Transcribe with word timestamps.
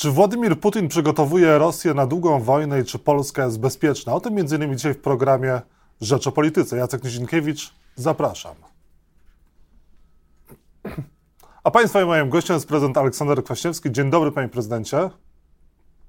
Czy 0.00 0.10
Władimir 0.10 0.60
Putin 0.60 0.88
przygotowuje 0.88 1.58
Rosję 1.58 1.94
na 1.94 2.06
długą 2.06 2.42
wojnę 2.42 2.80
i 2.80 2.84
czy 2.84 2.98
Polska 2.98 3.44
jest 3.44 3.60
bezpieczna? 3.60 4.14
O 4.14 4.20
tym 4.20 4.38
m.in. 4.38 4.76
dzisiaj 4.76 4.94
w 4.94 5.00
programie 5.00 5.60
Rzecz 6.00 6.26
o 6.26 6.32
Polityce. 6.32 6.76
Jacek 6.76 7.04
Nizinkiewicz, 7.04 7.72
zapraszam. 7.96 8.54
A 11.64 11.70
Państwa 11.70 12.02
i 12.02 12.04
moim 12.04 12.30
gościem 12.30 12.54
jest 12.54 12.68
prezydent 12.68 12.98
Aleksander 12.98 13.44
Kwaśniewski. 13.44 13.92
Dzień 13.92 14.10
dobry, 14.10 14.32
panie 14.32 14.48
prezydencie. 14.48 15.10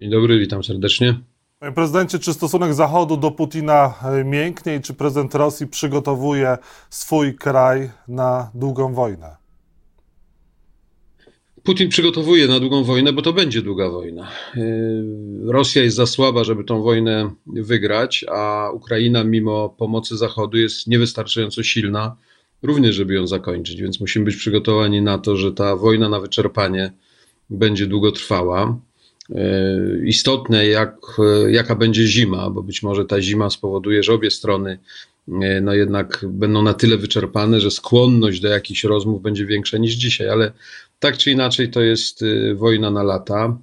Dzień 0.01 0.11
dobry, 0.11 0.39
witam 0.39 0.63
serdecznie. 0.63 1.19
Panie 1.59 1.73
prezydencie, 1.73 2.19
czy 2.19 2.33
stosunek 2.33 2.73
Zachodu 2.73 3.17
do 3.17 3.31
Putina 3.31 3.93
e, 4.03 4.23
mięknie 4.23 4.75
i 4.75 4.81
czy 4.81 4.93
prezydent 4.93 5.35
Rosji 5.35 5.67
przygotowuje 5.67 6.57
swój 6.89 7.35
kraj 7.35 7.89
na 8.07 8.51
długą 8.53 8.93
wojnę? 8.93 9.40
Putin 11.63 11.89
przygotowuje 11.89 12.47
na 12.47 12.59
długą 12.59 12.83
wojnę, 12.83 13.13
bo 13.13 13.21
to 13.21 13.33
będzie 13.33 13.61
długa 13.61 13.89
wojna. 13.89 14.27
Yy, 14.55 14.61
Rosja 15.45 15.83
jest 15.83 15.95
za 15.95 16.05
słaba, 16.05 16.43
żeby 16.43 16.63
tą 16.63 16.81
wojnę 16.81 17.31
wygrać, 17.47 18.25
a 18.29 18.69
Ukraina, 18.73 19.23
mimo 19.23 19.69
pomocy 19.69 20.17
Zachodu, 20.17 20.57
jest 20.57 20.88
niewystarczająco 20.88 21.63
silna, 21.63 22.16
również, 22.63 22.95
żeby 22.95 23.13
ją 23.13 23.27
zakończyć. 23.27 23.81
Więc 23.81 23.99
musimy 23.99 24.25
być 24.25 24.35
przygotowani 24.35 25.02
na 25.02 25.17
to, 25.17 25.38
że 25.38 25.53
ta 25.53 25.75
wojna 25.75 26.09
na 26.09 26.19
wyczerpanie 26.19 26.91
będzie 27.49 27.88
długo 27.88 28.11
trwała. 28.11 28.80
Yy, 29.30 30.02
istotne, 30.05 30.67
jak, 30.67 30.97
jaka 31.49 31.75
będzie 31.75 32.07
zima, 32.07 32.49
bo 32.49 32.63
być 32.63 32.83
może 32.83 33.05
ta 33.05 33.21
zima 33.21 33.49
spowoduje, 33.49 34.03
że 34.03 34.13
obie 34.13 34.31
strony 34.31 34.80
yy, 35.27 35.61
no 35.61 35.73
jednak 35.73 36.25
będą 36.30 36.61
na 36.61 36.73
tyle 36.73 36.97
wyczerpane, 36.97 37.59
że 37.59 37.71
skłonność 37.71 38.39
do 38.39 38.47
jakichś 38.47 38.83
rozmów 38.83 39.21
będzie 39.21 39.45
większa 39.45 39.77
niż 39.77 39.93
dzisiaj, 39.93 40.30
ale 40.30 40.52
tak 41.01 41.17
czy 41.17 41.31
inaczej 41.31 41.69
to 41.71 41.81
jest 41.81 42.21
y, 42.21 42.55
wojna 42.55 42.91
na 42.91 43.03
lata, 43.03 43.57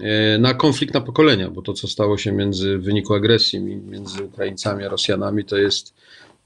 y, 0.00 0.38
na 0.38 0.54
konflikt 0.54 0.94
na 0.94 1.00
pokolenia, 1.00 1.50
bo 1.50 1.62
to, 1.62 1.72
co 1.72 1.88
stało 1.88 2.18
się 2.18 2.32
między 2.32 2.78
w 2.78 2.82
wyniku 2.82 3.14
agresji 3.14 3.60
między 3.60 4.24
Ukraińcami 4.24 4.84
a 4.84 4.88
Rosjanami, 4.88 5.44
to 5.44 5.56
jest, 5.56 5.94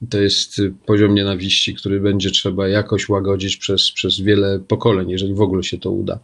to 0.09 0.21
jest 0.21 0.61
poziom 0.85 1.15
nienawiści, 1.15 1.75
który 1.75 1.99
będzie 1.99 2.31
trzeba 2.31 2.67
jakoś 2.67 3.09
łagodzić 3.09 3.57
przez, 3.57 3.91
przez 3.91 4.21
wiele 4.21 4.59
pokoleń, 4.59 5.09
jeżeli 5.09 5.33
w 5.33 5.41
ogóle 5.41 5.63
się 5.63 5.77
to 5.77 5.91
uda. 5.91 6.19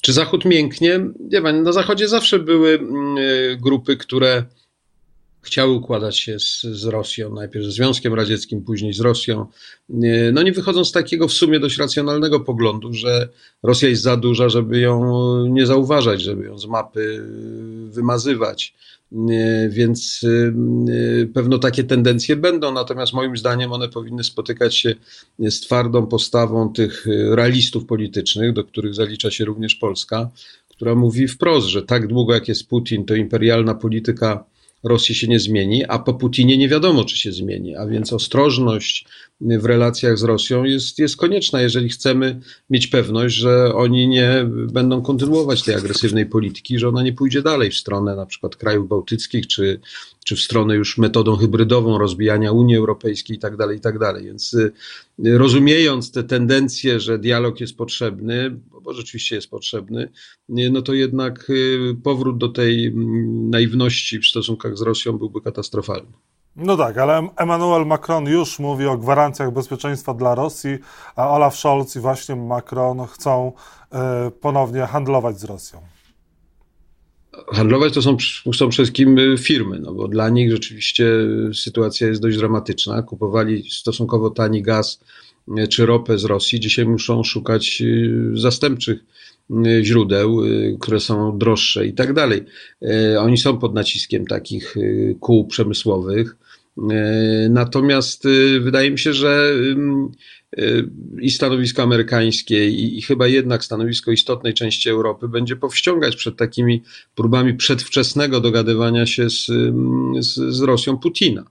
Czy 0.00 0.12
Zachód 0.12 0.44
mięknie? 0.44 1.00
Nie 1.20 1.42
wiem, 1.42 1.62
na 1.62 1.72
Zachodzie 1.72 2.08
zawsze 2.08 2.38
były 2.38 2.70
mm, 2.74 3.18
y, 3.18 3.58
grupy, 3.60 3.96
które 3.96 4.44
chciały 5.42 5.72
układać 5.72 6.18
się 6.18 6.38
z, 6.38 6.62
z 6.62 6.84
Rosją, 6.84 7.34
najpierw 7.34 7.64
ze 7.64 7.72
Związkiem 7.72 8.14
Radzieckim, 8.14 8.62
później 8.64 8.92
z 8.92 9.00
Rosją. 9.00 9.46
No 10.32 10.42
nie 10.42 10.52
wychodząc 10.52 10.88
z 10.88 10.92
takiego 10.92 11.28
w 11.28 11.32
sumie 11.32 11.60
dość 11.60 11.78
racjonalnego 11.78 12.40
poglądu, 12.40 12.92
że 12.92 13.28
Rosja 13.62 13.88
jest 13.88 14.02
za 14.02 14.16
duża, 14.16 14.48
żeby 14.48 14.80
ją 14.80 15.46
nie 15.46 15.66
zauważać, 15.66 16.22
żeby 16.22 16.44
ją 16.44 16.58
z 16.58 16.66
mapy 16.66 17.24
wymazywać. 17.90 18.74
Więc 19.68 20.20
pewno 21.34 21.58
takie 21.58 21.84
tendencje 21.84 22.36
będą, 22.36 22.72
natomiast 22.72 23.12
moim 23.12 23.36
zdaniem 23.36 23.72
one 23.72 23.88
powinny 23.88 24.24
spotykać 24.24 24.76
się 24.76 24.94
z 25.38 25.60
twardą 25.60 26.06
postawą 26.06 26.72
tych 26.72 27.06
realistów 27.30 27.86
politycznych, 27.86 28.52
do 28.52 28.64
których 28.64 28.94
zalicza 28.94 29.30
się 29.30 29.44
również 29.44 29.74
Polska, 29.74 30.30
która 30.68 30.94
mówi 30.94 31.28
wprost, 31.28 31.66
że 31.66 31.82
tak 31.82 32.06
długo 32.06 32.34
jak 32.34 32.48
jest 32.48 32.68
Putin, 32.68 33.04
to 33.04 33.14
imperialna 33.14 33.74
polityka 33.74 34.44
Rosji 34.84 35.14
się 35.14 35.28
nie 35.28 35.38
zmieni, 35.38 35.84
a 35.84 35.98
po 35.98 36.14
Putinie 36.14 36.58
nie 36.58 36.68
wiadomo, 36.68 37.04
czy 37.04 37.16
się 37.16 37.32
zmieni. 37.32 37.76
A 37.76 37.86
więc 37.86 38.12
ostrożność 38.12 39.06
w 39.40 39.64
relacjach 39.64 40.18
z 40.18 40.22
Rosją 40.22 40.64
jest, 40.64 40.98
jest 40.98 41.16
konieczna, 41.16 41.60
jeżeli 41.60 41.88
chcemy 41.88 42.40
mieć 42.70 42.86
pewność, 42.86 43.34
że 43.34 43.74
oni 43.74 44.08
nie 44.08 44.46
będą 44.72 45.02
kontynuować 45.02 45.62
tej 45.62 45.74
agresywnej 45.74 46.26
polityki, 46.26 46.78
że 46.78 46.88
ona 46.88 47.02
nie 47.02 47.12
pójdzie 47.12 47.42
dalej 47.42 47.70
w 47.70 47.76
stronę 47.76 48.16
na 48.16 48.26
przykład 48.26 48.56
krajów 48.56 48.88
bałtyckich, 48.88 49.46
czy, 49.46 49.80
czy 50.24 50.36
w 50.36 50.40
stronę 50.40 50.76
już 50.76 50.98
metodą 50.98 51.36
hybrydową 51.36 51.98
rozbijania 51.98 52.52
Unii 52.52 52.76
Europejskiej 52.76 53.36
itd. 53.36 53.56
Tak 53.56 53.74
itd. 53.74 53.98
Tak 53.98 54.24
Więc 54.24 54.54
y, 54.54 54.72
rozumiejąc 55.18 56.12
te 56.12 56.24
tendencje, 56.24 57.00
że 57.00 57.18
dialog 57.18 57.60
jest 57.60 57.76
potrzebny, 57.76 58.56
bo 58.82 58.92
rzeczywiście 58.92 59.34
jest 59.34 59.50
potrzebny, 59.50 60.08
no 60.48 60.82
to 60.82 60.94
jednak 60.94 61.50
y, 61.50 61.96
powrót 62.02 62.38
do 62.38 62.48
tej 62.48 62.86
mm, 62.86 63.50
naiwności 63.50 64.18
w 64.18 64.26
stosunkach 64.26 64.71
z 64.76 64.82
Rosją 64.82 65.12
byłby 65.12 65.40
katastrofalny. 65.40 66.12
No 66.56 66.76
tak, 66.76 66.98
ale 66.98 67.28
Emmanuel 67.36 67.86
Macron 67.86 68.26
już 68.26 68.58
mówi 68.58 68.86
o 68.86 68.98
gwarancjach 68.98 69.52
bezpieczeństwa 69.52 70.14
dla 70.14 70.34
Rosji, 70.34 70.78
a 71.16 71.30
Olaf 71.30 71.56
Scholz 71.56 71.96
i 71.96 72.00
właśnie 72.00 72.36
Macron 72.36 73.06
chcą 73.06 73.52
y, 74.28 74.30
ponownie 74.30 74.80
handlować 74.80 75.40
z 75.40 75.44
Rosją. 75.44 75.80
Handlować 77.52 77.94
to 77.94 78.02
są, 78.02 78.16
są 78.44 78.50
przede 78.52 78.70
wszystkim 78.70 79.18
y, 79.18 79.38
firmy, 79.38 79.78
no 79.78 79.94
bo 79.94 80.08
dla 80.08 80.28
nich 80.28 80.50
rzeczywiście 80.50 81.06
sytuacja 81.54 82.06
jest 82.06 82.22
dość 82.22 82.36
dramatyczna. 82.36 83.02
Kupowali 83.02 83.70
stosunkowo 83.70 84.30
tani 84.30 84.62
gaz 84.62 85.00
czy 85.70 85.86
ropę 85.86 86.18
z 86.18 86.24
Rosji, 86.24 86.60
dzisiaj 86.60 86.86
muszą 86.86 87.24
szukać 87.24 87.82
zastępczych 88.34 89.04
źródeł, 89.82 90.40
które 90.80 91.00
są 91.00 91.38
droższe 91.38 91.86
i 91.86 91.92
tak 91.92 92.12
dalej. 92.12 92.44
Oni 93.18 93.38
są 93.38 93.58
pod 93.58 93.74
naciskiem 93.74 94.26
takich 94.26 94.74
kół 95.20 95.46
przemysłowych. 95.46 96.36
Natomiast 97.50 98.24
wydaje 98.60 98.90
mi 98.90 98.98
się, 98.98 99.12
że 99.12 99.54
i 101.20 101.30
stanowisko 101.30 101.82
amerykańskie, 101.82 102.68
i, 102.68 102.98
i, 102.98 103.02
chyba 103.02 103.26
jednak 103.26 103.64
stanowisko 103.64 104.12
istotnej 104.12 104.54
części 104.54 104.90
Europy 104.90 105.28
będzie 105.28 105.56
powściągać 105.56 106.16
przed 106.16 106.36
takimi 106.36 106.82
próbami 107.14 107.54
przedwczesnego 107.54 108.40
dogadywania 108.40 109.06
się 109.06 109.30
z, 109.30 109.46
z, 110.20 110.34
z 110.34 110.60
Rosją 110.60 110.98
Putina. 110.98 111.44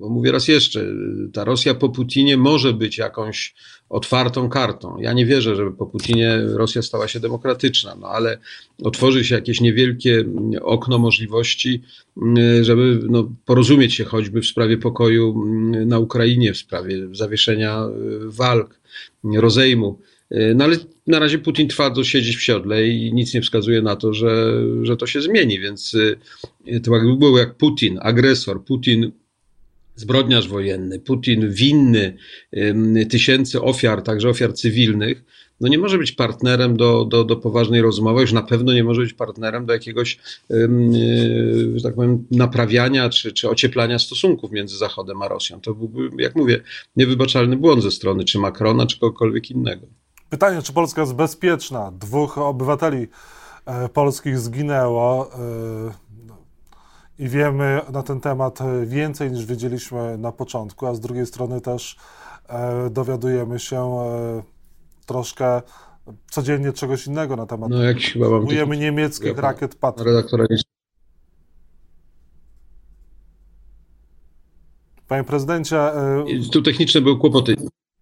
Bo 0.00 0.08
mówię 0.08 0.32
raz 0.32 0.48
jeszcze, 0.48 0.86
ta 1.32 1.44
Rosja 1.44 1.74
po 1.74 1.88
Putinie 1.88 2.36
może 2.36 2.72
być 2.72 2.98
jakąś 2.98 3.54
otwartą 3.88 4.48
kartą. 4.48 4.98
Ja 4.98 5.12
nie 5.12 5.26
wierzę, 5.26 5.56
żeby 5.56 5.72
po 5.72 5.86
Putinie 5.86 6.38
Rosja 6.44 6.82
stała 6.82 7.08
się 7.08 7.20
demokratyczna, 7.20 7.96
no 8.00 8.06
ale 8.06 8.38
otworzy 8.82 9.24
się 9.24 9.34
jakieś 9.34 9.60
niewielkie 9.60 10.24
okno 10.62 10.98
możliwości, 10.98 11.82
żeby 12.60 13.00
no, 13.08 13.32
porozumieć 13.44 13.94
się 13.94 14.04
choćby 14.04 14.40
w 14.40 14.46
sprawie 14.46 14.76
pokoju 14.78 15.44
na 15.86 15.98
Ukrainie, 15.98 16.52
w 16.52 16.58
sprawie 16.58 17.08
zawieszenia 17.12 17.86
walk, 18.24 18.80
rozejmu. 19.34 19.98
No 20.54 20.64
ale 20.64 20.76
na 21.06 21.18
razie 21.18 21.38
Putin 21.38 21.68
twardo 21.68 22.04
siedzi 22.04 22.32
w 22.32 22.42
siodle 22.42 22.86
i 22.86 23.14
nic 23.14 23.34
nie 23.34 23.42
wskazuje 23.42 23.82
na 23.82 23.96
to, 23.96 24.14
że, 24.14 24.62
że 24.82 24.96
to 24.96 25.06
się 25.06 25.20
zmieni, 25.20 25.60
więc 25.60 25.96
to 26.82 26.96
jakby 26.96 27.16
było 27.16 27.38
jak 27.38 27.54
Putin, 27.54 27.98
agresor, 28.02 28.64
Putin 28.64 29.12
zbrodniarz 30.00 30.48
wojenny, 30.48 30.98
Putin 30.98 31.50
winny 31.50 32.16
tysięcy 33.10 33.62
ofiar, 33.62 34.02
także 34.02 34.28
ofiar 34.28 34.54
cywilnych, 34.54 35.24
no 35.60 35.68
nie 35.68 35.78
może 35.78 35.98
być 35.98 36.12
partnerem 36.12 36.76
do, 36.76 37.04
do, 37.04 37.24
do 37.24 37.36
poważnej 37.36 37.82
rozmowy, 37.82 38.20
już 38.20 38.32
na 38.32 38.42
pewno 38.42 38.72
nie 38.72 38.84
może 38.84 39.00
być 39.00 39.12
partnerem 39.12 39.66
do 39.66 39.72
jakiegoś, 39.72 40.18
e, 40.50 40.56
że 41.74 41.82
tak 41.82 41.94
powiem, 41.94 42.26
naprawiania 42.30 43.08
czy, 43.08 43.32
czy 43.32 43.50
ocieplania 43.50 43.98
stosunków 43.98 44.52
między 44.52 44.76
Zachodem 44.76 45.22
a 45.22 45.28
Rosją. 45.28 45.60
To 45.60 45.74
byłby, 45.74 46.22
jak 46.22 46.36
mówię, 46.36 46.60
niewybaczalny 46.96 47.56
błąd 47.56 47.82
ze 47.82 47.90
strony 47.90 48.24
czy 48.24 48.38
Macrona, 48.38 48.86
czy 48.86 48.98
kogokolwiek 49.00 49.50
innego. 49.50 49.86
Pytanie, 50.30 50.62
czy 50.62 50.72
Polska 50.72 51.00
jest 51.00 51.14
bezpieczna? 51.14 51.92
Dwóch 51.92 52.38
obywateli 52.38 53.06
e, 53.66 53.88
polskich 53.88 54.38
zginęło. 54.38 55.30
E, 57.20 57.24
i 57.24 57.28
wiemy 57.28 57.80
na 57.92 58.02
ten 58.02 58.20
temat 58.20 58.58
więcej 58.86 59.32
niż 59.32 59.46
wiedzieliśmy 59.46 60.18
na 60.18 60.32
początku, 60.32 60.86
a 60.86 60.94
z 60.94 61.00
drugiej 61.00 61.26
strony 61.26 61.60
też 61.60 61.96
e, 62.48 62.90
dowiadujemy 62.90 63.58
się 63.58 63.76
e, 63.76 64.42
troszkę 65.06 65.62
codziennie 66.30 66.72
czegoś 66.72 67.06
innego 67.06 67.36
na 67.36 67.46
temat. 67.46 67.70
No 67.70 67.82
jak 67.82 67.98
chyba 67.98 68.28
mam 68.28 68.38
Próbujemy 68.38 68.76
niemieckich 68.76 69.36
ja, 69.36 69.42
rakiet 69.42 69.74
Patriot. 69.74 70.06
Redaktora 70.06 70.44
nie... 70.50 70.56
Panie 75.08 75.24
prezydencie. 75.24 75.78
E, 75.78 76.24
tu 76.52 76.62
techniczne 76.62 77.00
były 77.00 77.18
kłopoty. 77.18 77.56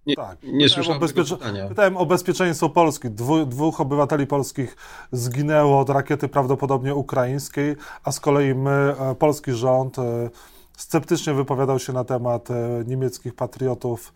Nie, 0.09 0.15
tak. 0.17 0.39
nie 0.43 0.69
słyszałem 0.69 1.03
o 1.03 1.09
pytania. 1.09 1.69
Pytałem 1.69 1.97
o 1.97 2.07
bezpieczeństwo 2.07 2.69
Polski. 2.69 3.11
Dwu, 3.11 3.47
dwóch 3.47 3.81
obywateli 3.81 4.27
polskich 4.27 4.77
zginęło 5.13 5.81
od 5.81 5.91
rakiety 5.91 6.29
prawdopodobnie 6.29 6.95
ukraińskiej, 6.95 7.77
a 8.05 8.13
z 8.13 8.21
kolei 8.21 8.55
my, 8.55 8.71
e, 8.71 9.15
polski 9.15 9.53
rząd, 9.53 9.99
e, 9.99 10.31
sceptycznie 10.77 11.35
wypowiadał 11.35 11.79
się 11.79 11.93
na 11.93 12.05
temat 12.05 12.51
e, 12.51 12.55
niemieckich 12.87 13.35
patriotów 13.35 14.13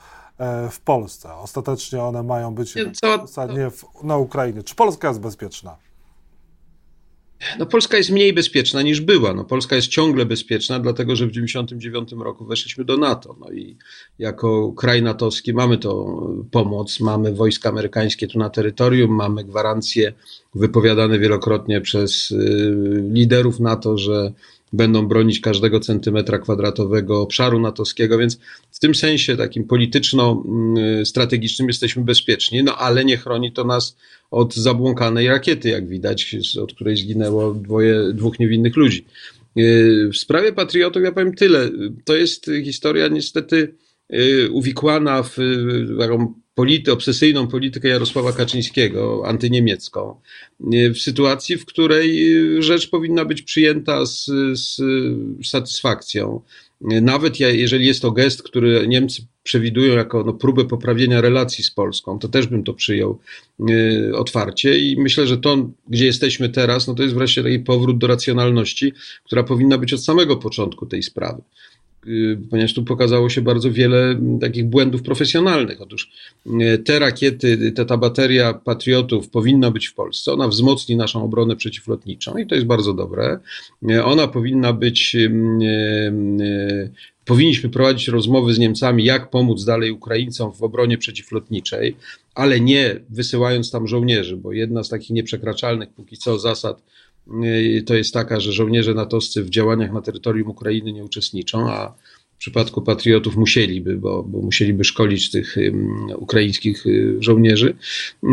w 0.71 0.81
Polsce. 0.81 1.35
Ostatecznie 1.35 2.03
one 2.03 2.23
mają 2.23 2.55
być 2.55 2.75
nie, 2.75 2.91
co, 2.91 3.27
na 4.03 4.17
Ukrainie. 4.17 4.63
Czy 4.63 4.75
Polska 4.75 5.09
jest 5.09 5.21
bezpieczna? 5.21 5.77
No 7.59 7.67
Polska 7.67 7.97
jest 7.97 8.11
mniej 8.11 8.33
bezpieczna 8.33 8.83
niż 8.83 9.01
była. 9.01 9.35
No 9.35 9.45
Polska 9.45 9.77
jest 9.77 9.89
ciągle 9.89 10.27
bezpieczna, 10.27 10.81
dlatego 10.81 11.17
że 11.17 11.27
w 11.27 11.29
1999 11.29 12.25
roku 12.25 12.45
weszliśmy 12.45 12.85
do 12.85 12.97
NATO. 12.97 13.37
No 13.41 13.53
i 13.53 13.77
jako 14.19 14.73
kraj 14.73 15.03
natowski 15.03 15.53
mamy 15.53 15.79
to 15.79 16.21
pomoc, 16.51 17.01
mamy 17.01 17.33
wojska 17.33 17.69
amerykańskie 17.69 18.29
tu 18.29 18.39
na 18.39 18.51
terytorium, 18.51 19.11
mamy 19.11 19.45
gwarancje 19.45 20.13
wypowiadane 20.55 21.19
wielokrotnie 21.19 21.81
przez 21.81 22.31
y, 22.31 23.05
liderów 23.13 23.61
NATO, 23.61 23.99
że 23.99 24.33
będą 24.73 25.09
bronić 25.09 25.41
każdego 25.41 25.81
centymetra 25.81 26.39
kwadratowego 26.39 27.21
obszaru 27.21 27.61
natowskiego, 27.61 28.19
więc 28.19 28.39
w 28.71 28.79
tym 28.79 28.95
sensie 28.95 29.37
takim 29.37 29.65
polityczno-strategicznym 29.65 31.69
jesteśmy 31.69 32.05
bezpieczni, 32.05 32.65
no 32.65 32.77
ale 32.77 33.05
nie 33.05 33.17
chroni 33.17 33.53
to 33.53 33.65
nas 33.65 33.97
od 34.31 34.55
zabłąkanej 34.55 35.29
rakiety, 35.29 35.69
jak 35.69 35.89
widać, 35.89 36.37
od 36.63 36.75
której 36.75 36.97
zginęło 36.97 37.55
dwoje, 37.55 38.13
dwóch 38.15 38.39
niewinnych 38.39 38.77
ludzi. 38.77 39.05
Y, 39.59 40.11
w 40.13 40.17
sprawie 40.17 40.53
patriotów 40.53 41.03
ja 41.03 41.13
powiem 41.13 41.35
tyle. 41.35 41.71
To 42.05 42.17
jest 42.17 42.51
historia 42.65 43.09
niestety 43.09 43.75
uwikłana 44.51 45.23
w 45.23 45.37
taką 45.99 46.35
polity, 46.55 46.93
obsesyjną 46.93 47.49
politykę 47.49 47.89
Jarosława 47.89 48.33
Kaczyńskiego, 48.33 49.23
antyniemiecką, 49.27 50.21
w 50.95 50.99
sytuacji, 50.99 51.57
w 51.57 51.67
której 51.67 52.29
rzecz 52.63 52.91
powinna 52.91 53.25
być 53.25 53.43
przyjęta 53.43 54.07
z, 54.07 54.25
z 54.55 54.81
satysfakcją. 55.47 56.41
Nawet 56.81 57.41
jeżeli 57.41 57.87
jest 57.87 58.03
to 58.03 58.11
gest, 58.11 58.43
który 58.43 58.89
Niemcy 58.89 59.23
przewidują 59.43 59.95
jako 59.95 60.25
no, 60.25 60.33
próbę 60.33 60.65
poprawienia 60.65 61.21
relacji 61.21 61.65
z 61.65 61.71
Polską, 61.71 62.19
to 62.19 62.29
też 62.29 62.47
bym 62.47 62.65
to 62.65 62.75
przyjął 62.75 63.19
y, 63.71 64.13
otwarcie 64.17 64.79
i 64.79 65.01
myślę, 65.01 65.27
że 65.27 65.39
to, 65.39 65.71
gdzie 65.89 66.07
jesteśmy 66.07 66.49
teraz, 66.49 66.87
no 66.87 66.95
to 66.95 67.03
jest 67.03 67.15
wreszcie 67.15 67.43
taki 67.43 67.59
powrót 67.59 67.99
do 67.99 68.07
racjonalności, 68.07 68.93
która 69.25 69.43
powinna 69.43 69.79
być 69.79 69.93
od 69.93 70.05
samego 70.05 70.37
początku 70.37 70.87
tej 70.87 71.03
sprawy. 71.03 71.43
Y, 72.07 72.39
ponieważ 72.51 72.75
tu 72.75 72.85
pokazało 72.85 73.29
się 73.31 73.41
bardzo 73.41 73.71
wiele 73.71 74.21
takich 74.41 74.65
błędów 74.65 75.03
profesjonalnych. 75.03 75.81
Otóż 75.81 76.11
y, 76.47 76.79
te 76.79 76.99
rakiety, 76.99 77.73
ta, 77.73 77.85
ta 77.85 77.97
bateria 77.97 78.55
patriotów 78.55 79.29
powinna 79.29 79.71
być 79.71 79.87
w 79.87 79.95
Polsce. 79.95 80.33
Ona 80.33 80.49
wzmocni 80.49 80.97
naszą 80.97 81.25
obronę 81.25 81.57
przeciwlotniczą 81.57 82.37
i 82.37 82.47
to 82.47 82.55
jest 82.55 82.67
bardzo 82.67 82.95
dobre. 82.95 83.39
Y, 83.91 84.05
ona 84.05 84.29
powinna 84.29 84.73
być. 84.73 85.17
Powinniśmy 87.25 87.71
prowadzić 87.71 88.09
rozmowy 88.09 88.55
z 88.55 88.59
Niemcami, 88.59 89.05
jak 89.05 89.31
pomóc 89.31 89.65
dalej 89.65 89.91
Ukraińcom 89.91 90.53
w 90.53 90.63
obronie 90.63 90.99
przeciwlotniczej, 90.99 91.97
ale 92.35 92.61
nie 92.61 93.01
wysyłając 93.11 93.71
tam 93.71 93.89
żołnierzy, 93.89 94.37
bo 94.37 94.53
jedna 94.53 94.85
z 94.85 94.89
takich 94.89 95.11
nieprzekraczalnych 95.11 95.91
póki 95.91 96.17
co 96.17 96.39
zasad 96.39 96.83
to 97.87 97.95
jest 97.95 98.15
taka, 98.15 98.41
że 98.41 98.53
żołnierze 98.53 98.95
natowscy 98.95 99.43
w 99.43 99.51
działaniach 99.51 99.93
na 99.93 100.03
terytorium 100.03 100.49
Ukrainy 100.49 100.93
nie 100.93 101.05
uczestniczą, 101.05 101.71
a 101.71 101.95
przypadku 102.43 102.83
patriotów 102.83 103.37
musieliby, 103.37 103.97
bo, 103.97 104.23
bo 104.23 104.41
musieliby 104.41 104.85
szkolić 104.85 105.31
tych 105.31 105.57
ukraińskich 106.17 106.87
y, 106.87 107.17
żołnierzy. 107.21 107.75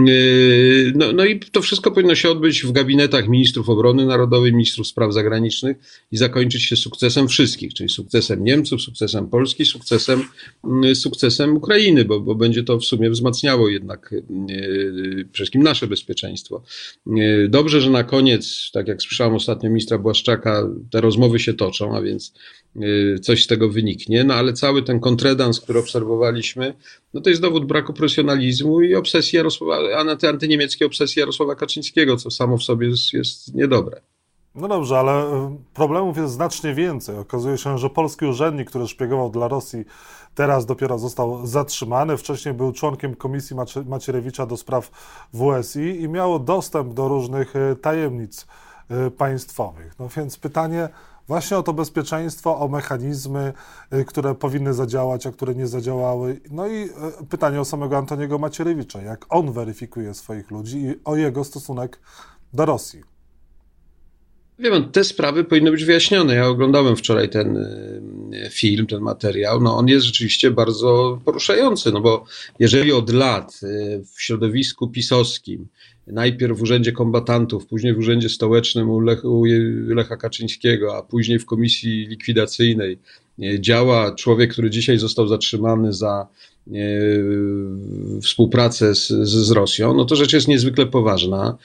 Y, 0.08 0.94
no, 0.96 1.14
no 1.14 1.26
i 1.26 1.40
to 1.40 1.62
wszystko 1.62 1.92
powinno 1.92 2.16
się 2.16 2.30
odbyć 2.30 2.64
w 2.64 2.72
gabinetach 2.72 3.28
ministrów 3.28 3.70
obrony 3.70 4.06
narodowej, 4.06 4.52
ministrów 4.52 4.88
spraw 4.88 5.14
zagranicznych 5.14 5.78
i 6.12 6.18
zakończyć 6.18 6.64
się 6.64 6.76
sukcesem 6.76 7.28
wszystkich, 7.28 7.74
czyli 7.74 7.90
sukcesem 7.90 8.44
Niemców, 8.44 8.82
sukcesem 8.82 9.28
Polski, 9.28 9.66
sukcesem, 9.66 10.24
y, 10.86 10.96
sukcesem 10.96 11.58
Ukrainy, 11.58 12.06
bo, 12.06 12.20
bo 12.20 12.36
będzie 12.36 12.64
to 12.64 12.80
w 12.80 12.86
sumie 12.86 13.10
wzmacniało 13.10 13.70
jednak 13.70 14.10
przede 14.10 15.34
wszystkim 15.34 15.64
nasze 15.64 15.88
bezpieczeństwo. 15.88 16.64
Dobrze, 17.50 17.82
że 17.82 17.90
na 17.90 18.04
koniec, 18.04 18.72
tak 18.74 18.88
jak 18.88 19.02
słyszałem 19.02 19.36
ostatnio 19.36 19.70
ministra 19.70 19.98
Błaszczaka, 19.98 20.70
te 20.92 21.02
rozmowy 21.02 21.40
się 21.40 21.54
toczą, 21.54 21.96
a 21.96 22.02
więc 22.02 22.34
coś 23.22 23.44
z 23.44 23.48
tego 23.48 23.70
wyniknie, 23.70 24.24
no 24.24 24.34
ale 24.34 24.54
cały 24.54 24.84
ten 24.84 25.00
kontredans, 25.00 25.62
który 25.62 25.80
obserwowaliśmy, 25.80 26.74
no 27.14 27.22
to 27.22 27.30
jest 27.30 27.42
dowód 27.42 27.66
braku 27.66 27.94
profesjonalizmu 27.94 28.82
i 28.82 28.96
obsesji 28.96 29.38
Jarosława, 29.38 29.78
antyniemieckiej 30.30 30.88
obsesji 30.88 31.20
Jarosława 31.20 31.56
Kaczyńskiego, 31.56 32.18
co 32.18 32.32
samo 32.32 32.58
w 32.58 32.64
sobie 32.64 32.88
jest, 32.88 33.14
jest 33.14 33.56
niedobre. 33.56 34.02
No 34.56 34.68
dobrze, 34.68 35.00
ale 35.00 35.24
y, 35.24 35.50
problemów 35.74 36.18
jest 36.18 36.34
znacznie 36.34 36.74
więcej. 36.74 37.18
Okazuje 37.18 37.58
się, 37.58 37.78
że 37.78 37.90
polski 37.90 38.26
urzędnik, 38.26 38.70
który 38.70 38.88
szpiegował 38.88 39.30
dla 39.30 39.48
Rosji, 39.48 39.86
teraz 40.36 40.66
dopiero 40.66 41.00
został 41.00 41.48
zatrzymany. 41.48 42.18
Wcześniej 42.18 42.54
był 42.54 42.72
członkiem 42.72 43.16
Komisji 43.16 43.56
Macierewicza 43.86 44.46
do 44.46 44.58
spraw 44.58 44.92
WSI 45.34 46.02
i 46.02 46.10
miał 46.10 46.40
dostęp 46.40 46.94
do 46.94 47.08
różnych 47.08 47.56
y, 47.56 47.76
tajemnic 47.82 48.48
y, 49.08 49.12
państwowych. 49.12 50.00
No 50.00 50.10
więc 50.18 50.38
pytanie, 50.38 50.90
właśnie 51.30 51.58
o 51.58 51.64
to 51.64 51.74
bezpieczeństwo, 51.74 52.60
o 52.60 52.68
mechanizmy, 52.68 53.54
y, 53.94 54.06
które 54.06 54.36
powinny 54.36 54.74
zadziałać, 54.74 55.28
a 55.28 55.32
które 55.32 55.56
nie 55.56 55.68
zadziałały. 55.68 56.42
No 56.52 56.68
i 56.68 56.84
y, 56.84 56.90
pytanie 57.30 57.60
o 57.62 57.66
samego 57.66 57.98
Antoniego 57.98 58.40
Macierewicza, 58.40 59.02
jak 59.02 59.26
on 59.30 59.52
weryfikuje 59.52 60.14
swoich 60.14 60.52
ludzi 60.52 60.78
i 60.78 60.94
o 61.06 61.16
jego 61.16 61.44
stosunek 61.44 62.00
do 62.54 62.66
Rosji. 62.66 63.02
Wie 64.60 64.72
pan, 64.72 64.92
te 64.92 65.04
sprawy 65.04 65.44
powinny 65.44 65.72
być 65.72 65.86
wyjaśnione. 65.86 66.36
Ja 66.36 66.48
oglądałem 66.48 66.96
wczoraj 66.96 67.30
ten 67.30 67.58
y, 67.58 68.50
film, 68.52 68.88
ten 68.88 69.02
materiał. 69.02 69.62
No 69.62 69.78
on 69.78 69.88
jest 69.88 70.06
rzeczywiście 70.06 70.52
bardzo 70.52 71.22
poruszający, 71.26 71.92
no 71.92 72.02
bo 72.02 72.26
jeżeli 72.60 72.92
od 72.92 73.10
lat 73.10 73.60
w 74.16 74.22
środowisku 74.22 74.88
pisowskim 74.88 75.68
najpierw 76.12 76.58
w 76.58 76.62
Urzędzie 76.62 76.92
Kombatantów, 76.92 77.68
później 77.68 77.94
w 77.94 77.98
Urzędzie 77.98 78.30
Stołecznym 78.30 78.90
u, 78.90 79.00
Lech, 79.00 79.26
u 79.26 79.44
Lecha 79.88 80.18
Kaczyńskiego, 80.18 80.98
a 80.98 81.02
później 81.04 81.40
w 81.40 81.46
Komisji 81.46 82.08
Likwidacyjnej 82.08 82.98
działa 83.60 84.16
człowiek, 84.16 84.52
który 84.52 84.70
dzisiaj 84.70 84.98
został 84.98 85.28
zatrzymany 85.28 85.94
za 85.94 86.28
współpracę 88.22 88.96
z, 88.96 89.08
z 89.08 89.52
Rosją, 89.52 89.94
no 89.94 90.06
to 90.06 90.16
rzecz 90.16 90.34
jest 90.34 90.48
niezwykle 90.48 90.86
poważna. 90.86 91.58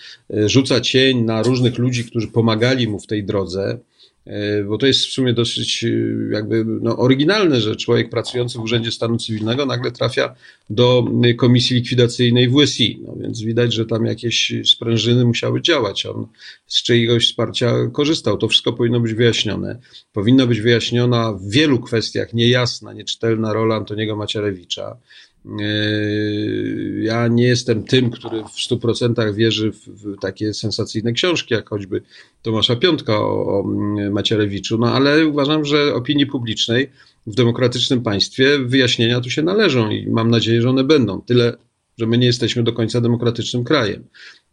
Rzuca 0.47 0.81
cień 0.81 1.23
na 1.23 1.43
różnych 1.43 1.79
ludzi, 1.79 2.05
którzy 2.05 2.29
pomagali 2.29 2.88
mu 2.88 3.00
w 3.00 3.06
tej 3.06 3.25
drodze. 3.25 3.79
E, 4.26 4.65
bo 4.65 4.79
to 4.79 4.87
jest 4.87 5.06
w 5.06 5.12
sumie 5.12 5.32
dosyć 5.32 5.85
e, 5.85 5.88
jakby 6.31 6.65
no, 6.65 6.99
oryginalne, 6.99 7.61
że 7.61 7.76
człowiek 7.76 8.11
pracujący 8.11 8.59
w 8.59 8.62
Urzędzie 8.62 8.93
Stanu 8.93 9.19
Cywilnego 9.19 9.67
nagle 9.67 9.91
trafia 9.91 10.35
do 10.71 11.06
e, 11.25 11.35
komisji 11.35 11.76
likwidacyjnej 11.76 12.49
w 12.49 12.55
USI. 12.55 13.00
No, 13.06 13.17
więc 13.21 13.41
widać, 13.41 13.73
że 13.73 13.87
tam 13.87 14.06
jakieś 14.06 14.53
sprężyny 14.65 15.25
musiały 15.25 15.62
działać. 15.62 16.06
On 16.06 16.26
z 16.67 16.82
czyjegoś 16.82 17.26
wsparcia 17.26 17.73
korzystał. 17.93 18.38
To 18.38 18.49
wszystko 18.49 18.73
powinno 18.73 19.00
być 19.00 19.15
wyjaśnione. 19.15 19.79
Powinna 20.12 20.47
być 20.47 20.61
wyjaśniona 20.61 21.32
w 21.32 21.50
wielu 21.50 21.81
kwestiach 21.81 22.35
niejasna, 22.35 22.93
nieczytelna 22.93 23.53
rola 23.53 23.76
Antoniego 23.76 24.17
Macierewicza. 24.17 24.97
Yy, 25.44 27.02
ja 27.02 27.29
nie 27.29 27.44
jestem 27.44 27.82
tym, 27.82 28.11
który 28.11 28.43
w 28.43 28.70
100% 28.70 29.35
wierzy 29.35 29.73
w, 29.73 30.20
takie 30.20 30.55
sensacyjne 30.55 31.12
książki, 31.12 31.55
jak 31.55 31.69
choćby 31.69 32.02
Tomasza 32.43 32.76
Piątka 32.76 33.19
o, 33.19 33.58
o 33.61 33.64
Macierewiczu, 34.11 34.78
no 34.78 34.87
ale 34.92 35.26
uważam, 35.26 35.64
że 35.64 35.95
opinii 35.95 36.26
publicznej 36.26 36.90
w 37.26 37.35
demokratycznym 37.35 38.02
państwie 38.02 38.59
wyjaśnienia 38.59 39.21
tu 39.21 39.30
się 39.30 39.42
należą 39.42 39.90
i 39.90 40.07
mam 40.11 40.30
nadzieję, 40.30 40.62
że 40.62 40.71
one 40.71 40.85
będą. 40.85 41.21
Tyle, 41.21 41.57
że 41.99 42.07
my 42.07 42.18
nie 42.18 42.26
jesteśmy 42.26 42.62
do 42.62 42.73
końca 42.73 43.00
demokratycznym 43.00 43.64
krajem. 43.64 44.04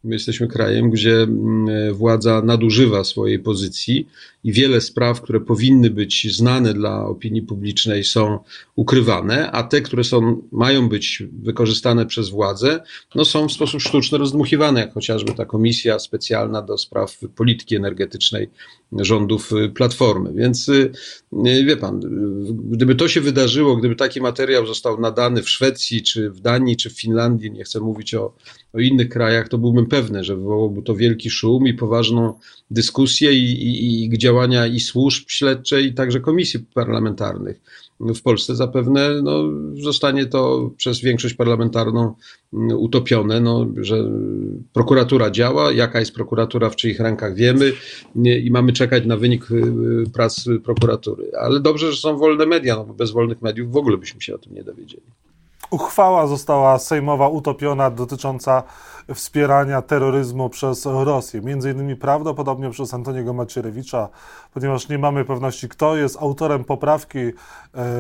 My 0.04 0.16
jesteśmy 0.16 0.48
krajem, 0.48 0.90
gdzie 0.90 1.16
mm, 1.22 1.94
władza 1.94 2.42
nadużywa 2.42 3.04
swojej 3.04 3.40
pozycji 3.40 4.08
i 4.44 4.52
wiele 4.52 4.82
spraw, 4.82 5.22
które 5.22 5.40
powinny 5.40 5.90
być 5.90 6.36
znane 6.36 6.74
dla 6.74 7.06
opinii 7.06 7.42
publicznej, 7.42 8.04
są 8.04 8.40
ukrywane, 8.76 9.52
a 9.52 9.64
te, 9.64 9.82
które 9.82 10.04
są, 10.04 10.42
mają 10.52 10.90
być 10.90 11.24
wykorzystane 11.44 12.06
przez 12.06 12.30
władzę, 12.30 12.84
no 13.16 13.26
są 13.26 13.48
w 13.48 13.52
sposób 13.52 13.82
sztuczny 13.82 14.18
rozdmuchiwane, 14.18 14.80
jak 14.80 14.94
chociażby 14.94 15.34
ta 15.34 15.46
komisja 15.46 16.00
specjalna 16.00 16.62
do 16.62 16.78
spraw 16.78 17.20
polityki 17.36 17.76
energetycznej 17.76 18.50
rządów 19.00 19.52
y, 19.52 19.70
Platformy. 19.70 20.34
Więc 20.34 20.70
y, 20.70 20.92
y, 21.48 21.66
wie 21.66 21.78
pan, 21.78 22.00
gdyby 22.72 22.96
to 22.96 23.08
się 23.08 23.22
wydarzyło, 23.22 23.76
gdyby 23.76 23.96
taki 23.96 24.22
materiał 24.22 24.68
został 24.68 25.00
nadany 25.00 25.44
w 25.44 25.50
Szwecji, 25.50 26.04
czy 26.04 26.30
w 26.30 26.40
Danii, 26.40 26.78
czy 26.78 26.90
w 26.90 27.00
Finlandii, 27.02 27.52
nie 27.52 27.64
chcę 27.64 27.80
mówić 27.80 28.14
o, 28.14 28.34
o 28.74 28.80
innych 28.80 29.10
krajach, 29.10 29.50
to 29.50 29.58
byłbym 29.58 29.86
pewny, 29.86 30.24
że 30.24 30.36
wywołałby 30.36 30.82
to 30.82 30.96
wielki 30.96 31.30
szum 31.30 31.68
i 31.68 31.74
poważną 31.74 32.34
dyskusję 32.72 33.34
i, 33.34 33.52
i, 33.52 34.04
i 34.04 34.10
działania 34.32 34.68
i 34.68 34.80
służb 34.80 35.24
śledczych, 35.28 35.86
i 35.86 35.94
także 35.94 36.20
komisji 36.20 36.60
parlamentarnych. 36.60 37.62
W 38.00 38.22
Polsce 38.22 38.56
zapewne 38.56 39.22
no, 39.24 39.44
zostanie 39.84 40.26
to 40.26 40.70
przez 40.78 41.02
większość 41.02 41.34
parlamentarną 41.34 42.16
mm, 42.54 42.78
utopione, 42.78 43.40
no, 43.40 43.68
że 43.78 43.96
prokuratura 44.74 45.32
działa, 45.32 45.72
jaka 45.72 46.00
jest 46.00 46.14
prokuratura, 46.14 46.70
w 46.70 46.76
czyich 46.76 47.00
rękach 47.00 47.36
wiemy 47.36 47.72
i 48.16 48.52
mamy 48.52 48.74
czekać 48.74 49.06
na 49.06 49.18
wynik 49.18 49.52
y, 49.52 49.56
y, 49.56 50.10
prac 50.14 50.46
prokuratury. 50.64 51.32
Ale 51.40 51.60
dobrze, 51.60 51.92
że 51.92 51.98
są 51.98 52.18
wolne 52.18 52.46
media, 52.46 52.76
no 52.76 52.86
bo 52.86 52.94
bez 52.94 53.12
wolnych 53.12 53.42
mediów 53.42 53.72
w 53.72 53.78
ogóle 53.78 53.98
byśmy 53.98 54.22
się 54.22 54.36
o 54.36 54.38
tym 54.38 54.54
nie 54.54 54.64
dowiedzieli. 54.64 55.04
Uchwała 55.72 56.28
została 56.28 56.80
sejmowa 56.80 57.30
utopiona 57.30 57.92
dotycząca 57.92 58.64
wspierania 59.14 59.82
terroryzmu 59.82 60.50
przez 60.50 60.86
Rosję. 60.86 61.42
Między 61.42 61.72
innymi 61.72 61.96
prawdopodobnie 61.96 62.70
przez 62.70 62.94
Antoniego 62.94 63.34
Macierewicza, 63.34 64.10
ponieważ 64.54 64.90
nie 64.90 64.98
mamy 64.98 65.26
pewności, 65.26 65.70
kto 65.70 65.96
jest 65.96 66.18
autorem 66.22 66.64
poprawki 66.64 67.20
e, 67.20 67.32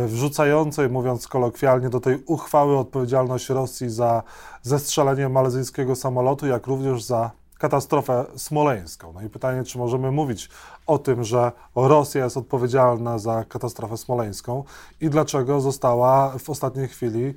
wrzucającej, 0.07 0.89
mówiąc 0.89 1.27
kolokwialnie, 1.27 1.89
do 1.89 1.99
tej 1.99 2.23
uchwały 2.25 2.77
odpowiedzialność 2.77 3.49
Rosji 3.49 3.89
za 3.89 4.23
zestrzelenie 4.61 5.29
malezyjskiego 5.29 5.95
samolotu, 5.95 6.47
jak 6.47 6.67
również 6.67 7.03
za 7.03 7.31
katastrofę 7.61 8.25
smoleńską. 8.35 9.13
No 9.13 9.21
i 9.21 9.29
pytanie, 9.29 9.63
czy 9.63 9.77
możemy 9.77 10.11
mówić 10.11 10.49
o 10.87 10.97
tym, 10.97 11.23
że 11.23 11.51
Rosja 11.75 12.23
jest 12.23 12.37
odpowiedzialna 12.37 13.19
za 13.19 13.43
katastrofę 13.43 13.97
smoleńską 13.97 14.63
i 15.01 15.09
dlaczego 15.09 15.61
została 15.61 16.33
w 16.39 16.49
ostatniej 16.49 16.87
chwili 16.87 17.25
e, 17.25 17.33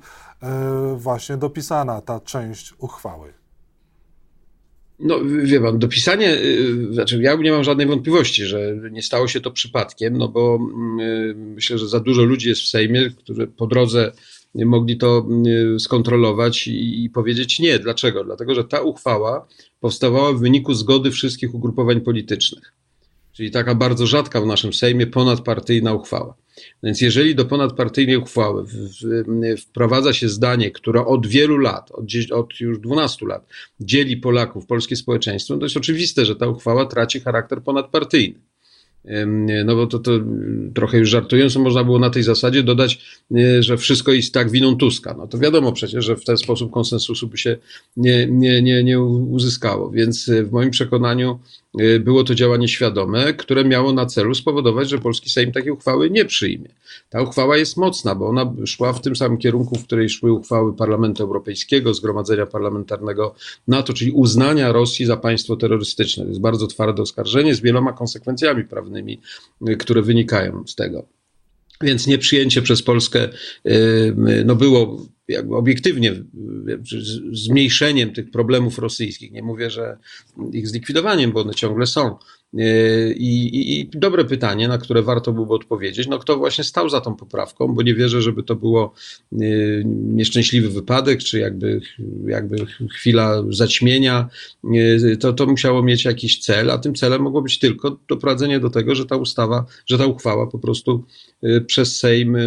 właśnie 0.95 1.37
dopisana 1.37 2.01
ta 2.01 2.19
część 2.19 2.73
uchwały. 2.79 3.44
No, 4.99 5.19
wie 5.43 5.61
pan, 5.61 5.79
dopisanie, 5.79 6.35
y, 6.35 6.93
znaczy 6.93 7.21
ja 7.21 7.35
nie 7.35 7.51
mam 7.51 7.63
żadnej 7.63 7.87
wątpliwości, 7.87 8.45
że 8.45 8.75
nie 8.91 9.01
stało 9.01 9.27
się 9.27 9.41
to 9.41 9.51
przypadkiem, 9.51 10.17
no 10.17 10.27
bo 10.27 10.59
y, 11.01 11.35
myślę, 11.35 11.77
że 11.77 11.87
za 11.87 11.99
dużo 11.99 12.23
ludzi 12.23 12.49
jest 12.49 12.61
w 12.61 12.67
Sejmie, 12.67 13.09
którzy 13.09 13.47
po 13.47 13.67
drodze 13.67 14.11
mogli 14.55 14.97
to 14.97 15.27
y, 15.75 15.79
skontrolować 15.79 16.67
i, 16.67 17.09
powiedzieć 17.13 17.59
nie. 17.59 17.79
Dlaczego? 17.79 18.23
Dlatego, 18.23 18.55
że 18.55 18.63
ta 18.63 18.81
uchwała 18.81 19.47
powstawała 19.79 20.33
w 20.33 20.39
wyniku 20.39 20.73
zgody 20.73 21.11
wszystkich 21.11 21.55
ugrupowań 21.55 22.01
politycznych. 22.01 22.73
Czyli 23.35 23.51
taka 23.51 23.75
bardzo 23.75 24.07
rzadka 24.07 24.41
w 24.41 24.45
naszym 24.45 24.73
Sejmie 24.73 25.07
ponadpartyjna 25.07 25.93
uchwała. 25.93 26.35
Więc 26.83 27.01
jeżeli 27.01 27.35
do 27.35 27.45
ponadpartyjnej 27.45 28.17
uchwały 28.17 28.65
wprowadza 29.57 30.13
się 30.13 30.29
zdanie, 30.29 30.71
które 30.71 31.05
od 31.05 31.27
wielu 31.27 31.57
lat, 31.57 31.91
od, 31.91 32.05
od, 32.31 32.59
już 32.59 32.79
12 32.79 33.25
lat, 33.25 33.47
dzieli 33.79 34.17
Polaków, 34.17 34.65
polskie 34.65 34.95
społeczeństwo, 34.95 35.57
to 35.57 35.65
jest 35.65 35.77
oczywiste, 35.77 36.25
że 36.25 36.35
ta 36.35 36.47
uchwała 36.47 36.85
traci 36.85 37.19
charakter 37.19 37.63
ponadpartyjny. 37.63 38.39
No 39.65 39.75
bo 39.75 39.87
to, 39.87 39.99
to 39.99 40.11
trochę 40.75 40.97
już 40.97 41.09
żartując, 41.09 41.55
można 41.55 41.83
było 41.83 41.99
na 41.99 42.09
tej 42.09 42.23
zasadzie 42.23 42.63
dodać, 42.63 43.21
e, 43.35 43.63
że 43.63 43.77
wszystko 43.77 44.11
jest 44.11 44.33
tak 44.33 44.51
winą 44.51 44.75
Tuska. 44.75 45.15
No 45.17 45.27
to 45.27 45.37
wiadomo 45.37 45.71
przecież, 45.71 46.05
że 46.05 46.15
w 46.15 46.25
ten 46.25 46.37
sposób 46.37 46.71
konsensusu 46.71 47.27
by 47.27 47.37
się 47.37 47.57
nie, 47.97 48.27
nie, 48.27 48.61
nie, 48.61 48.83
nie 48.83 48.99
uzyskało. 49.01 49.91
Więc 49.91 50.29
e, 50.29 50.43
w 50.43 50.51
moim 50.51 50.71
przekonaniu 50.71 51.39
było 51.99 52.23
to 52.23 52.35
działanie 52.35 52.67
świadome, 52.67 53.33
które 53.33 53.65
miało 53.65 53.93
na 53.93 54.05
celu 54.05 54.35
spowodować, 54.35 54.89
że 54.89 54.97
polski 54.97 55.29
Sejm 55.29 55.51
takiej 55.51 55.71
uchwały 55.71 56.09
nie 56.09 56.25
przyjmie. 56.25 56.69
Ta 57.09 57.21
uchwała 57.21 57.57
jest 57.57 57.77
mocna, 57.77 58.15
bo 58.15 58.27
ona 58.27 58.53
szła 58.65 58.93
w 58.93 59.01
tym 59.01 59.15
samym 59.15 59.37
kierunku, 59.37 59.75
w 59.75 59.83
której 59.83 60.09
szły 60.09 60.31
uchwały 60.31 60.75
Parlamentu 60.75 61.23
Europejskiego, 61.23 61.93
Zgromadzenia 61.93 62.45
Parlamentarnego 62.45 63.35
NATO, 63.67 63.93
czyli 63.93 64.11
uznania 64.11 64.71
Rosji 64.71 65.05
za 65.05 65.17
państwo 65.17 65.55
terrorystyczne. 65.55 66.23
To 66.23 66.29
jest 66.29 66.41
bardzo 66.41 66.67
twarde 66.67 67.01
oskarżenie 67.01 67.55
z 67.55 67.61
wieloma 67.61 67.93
konsekwencjami 67.93 68.63
prawnymi, 68.63 69.21
y, 69.69 69.77
które 69.77 70.01
wynikają 70.01 70.63
z 70.67 70.75
tego. 70.75 71.14
Więc 71.85 72.07
nieprzyjęcie 72.07 72.61
przez 72.61 72.81
Polskę 72.81 73.29
y, 73.67 74.43
no 74.45 74.55
było 74.55 75.07
jakby 75.27 75.55
obiektywnie 75.55 76.13
zmniejszeniem 77.31 78.13
tych 78.13 78.31
problemów 78.31 78.79
rosyjskich. 78.79 79.31
Nie 79.31 79.43
mówię, 79.43 79.69
że 79.69 79.97
ich 80.51 80.67
zlikwidowaniem, 80.67 81.31
bo 81.31 81.41
one 81.41 81.53
ciągle 81.53 81.85
są. 81.85 82.17
E, 82.59 83.11
I, 83.11 83.55
i, 83.55 83.79
I, 83.79 83.89
dobre 83.93 84.25
pytanie, 84.25 84.67
na 84.67 84.77
które 84.77 85.01
warto 85.01 85.33
byłoby 85.33 85.53
odpowiedzieć, 85.53 86.07
no 86.07 86.19
kto 86.19 86.37
właśnie 86.37 86.63
stał 86.63 86.89
za 86.89 87.01
tą 87.01 87.15
poprawką, 87.15 87.67
bo 87.67 87.81
nie 87.81 87.95
wierzę, 87.95 88.21
żeby 88.21 88.43
to 88.43 88.55
było 88.55 88.93
e, 89.33 89.37
nieszczęśliwy 89.85 90.69
wypadek, 90.69 91.19
czy 91.23 91.39
jakby, 91.39 91.81
jakby 92.27 92.65
chwila 92.91 93.43
zaćmienia, 93.49 94.29
e, 95.11 95.17
to, 95.17 95.33
to 95.33 95.45
musiało 95.45 95.83
mieć 95.83 96.05
jakiś 96.05 96.39
cel, 96.39 96.71
a 96.71 96.77
tym 96.77 96.95
celem 96.95 97.21
mogło 97.21 97.41
być 97.41 97.59
tylko 97.59 97.99
doprowadzenie 98.07 98.59
do 98.59 98.69
tego, 98.69 98.95
że 98.95 99.05
ta 99.05 99.15
ustawa, 99.15 99.65
że 99.85 99.97
ta 99.97 100.05
uchwała 100.05 100.47
po 100.47 100.59
prostu 100.59 101.03
przez 101.67 101.99
Sejm 101.99 102.37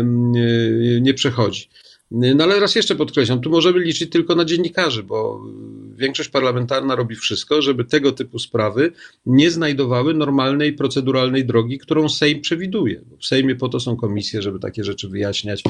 nie 1.00 1.14
przechodzi. 1.14 1.68
No 2.10 2.44
ale 2.44 2.60
raz 2.60 2.74
jeszcze 2.74 2.96
podkreślam, 2.96 3.40
tu 3.40 3.50
możemy 3.50 3.78
liczyć 3.78 4.10
tylko 4.10 4.34
na 4.34 4.44
dziennikarzy, 4.44 5.02
bo 5.02 5.42
większość 5.96 6.28
parlamentarna 6.28 6.96
robi 6.96 7.16
wszystko, 7.16 7.62
żeby 7.62 7.84
tego 7.84 8.12
typu 8.12 8.38
sprawy 8.38 8.92
nie 9.26 9.50
znajdowały 9.50 10.14
normalnej, 10.14 10.72
proceduralnej 10.72 11.46
drogi, 11.46 11.78
którą 11.78 12.08
Sejm 12.08 12.40
przewiduje. 12.40 13.04
W 13.20 13.26
Sejmie 13.26 13.56
po 13.56 13.68
to 13.68 13.80
są 13.80 13.96
komisje, 13.96 14.42
żeby 14.42 14.58
takie 14.58 14.84
rzeczy 14.84 15.08
wyjaśniać, 15.08 15.62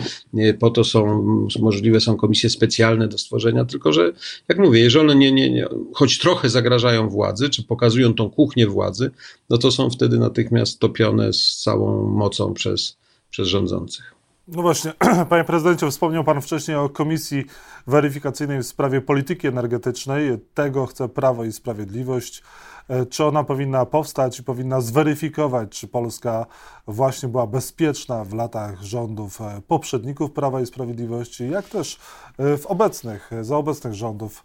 po 0.58 0.70
to 0.70 0.84
są 0.84 1.22
możliwe 1.60 2.00
są 2.00 2.16
komisje 2.16 2.50
specjalne 2.50 3.08
do 3.08 3.18
stworzenia, 3.18 3.64
tylko 3.64 3.92
że, 3.92 4.12
jak 4.48 4.58
mówię, 4.58 4.80
jeżeli 4.80 5.04
one 5.04 5.14
nie, 5.14 5.32
nie, 5.32 5.50
nie, 5.50 5.66
choć 5.94 6.18
trochę 6.18 6.48
zagrażają 6.48 7.08
władzy, 7.08 7.50
czy 7.50 7.62
pokazują 7.62 8.14
tą 8.14 8.30
kuchnię 8.30 8.66
władzy, 8.66 9.10
no 9.50 9.58
to 9.58 9.70
są 9.70 9.90
wtedy 9.90 10.18
natychmiast 10.18 10.78
topione 10.78 11.32
z 11.32 11.56
całą 11.62 12.10
mocą 12.10 12.54
przez, 12.54 12.96
przez 13.30 13.48
rządzących. 13.48 14.17
No 14.48 14.62
właśnie, 14.62 14.92
panie 15.30 15.44
prezydencie, 15.44 15.90
wspomniał 15.90 16.24
pan 16.24 16.40
wcześniej 16.40 16.76
o 16.76 16.88
komisji 16.88 17.44
weryfikacyjnej 17.86 18.58
w 18.58 18.66
sprawie 18.66 19.00
polityki 19.00 19.46
energetycznej. 19.46 20.38
Tego 20.54 20.86
chce 20.86 21.08
Prawo 21.08 21.44
i 21.44 21.52
Sprawiedliwość. 21.52 22.42
E, 22.88 23.06
czy 23.06 23.24
ona 23.24 23.44
powinna 23.44 23.86
powstać 23.86 24.38
i 24.38 24.44
powinna 24.44 24.80
zweryfikować, 24.80 25.70
czy 25.70 25.88
Polska 25.88 26.46
właśnie 26.86 27.28
była 27.28 27.46
bezpieczna 27.46 28.24
w 28.24 28.34
latach 28.34 28.82
rządów 28.82 29.40
e, 29.40 29.62
poprzedników 29.66 30.32
Prawa 30.32 30.60
i 30.60 30.66
Sprawiedliwości, 30.66 31.50
jak 31.50 31.68
też 31.68 31.98
e, 32.38 32.56
w 32.56 32.66
obecnych, 32.66 33.30
za 33.40 33.56
obecnych 33.56 33.94
rządów 33.94 34.44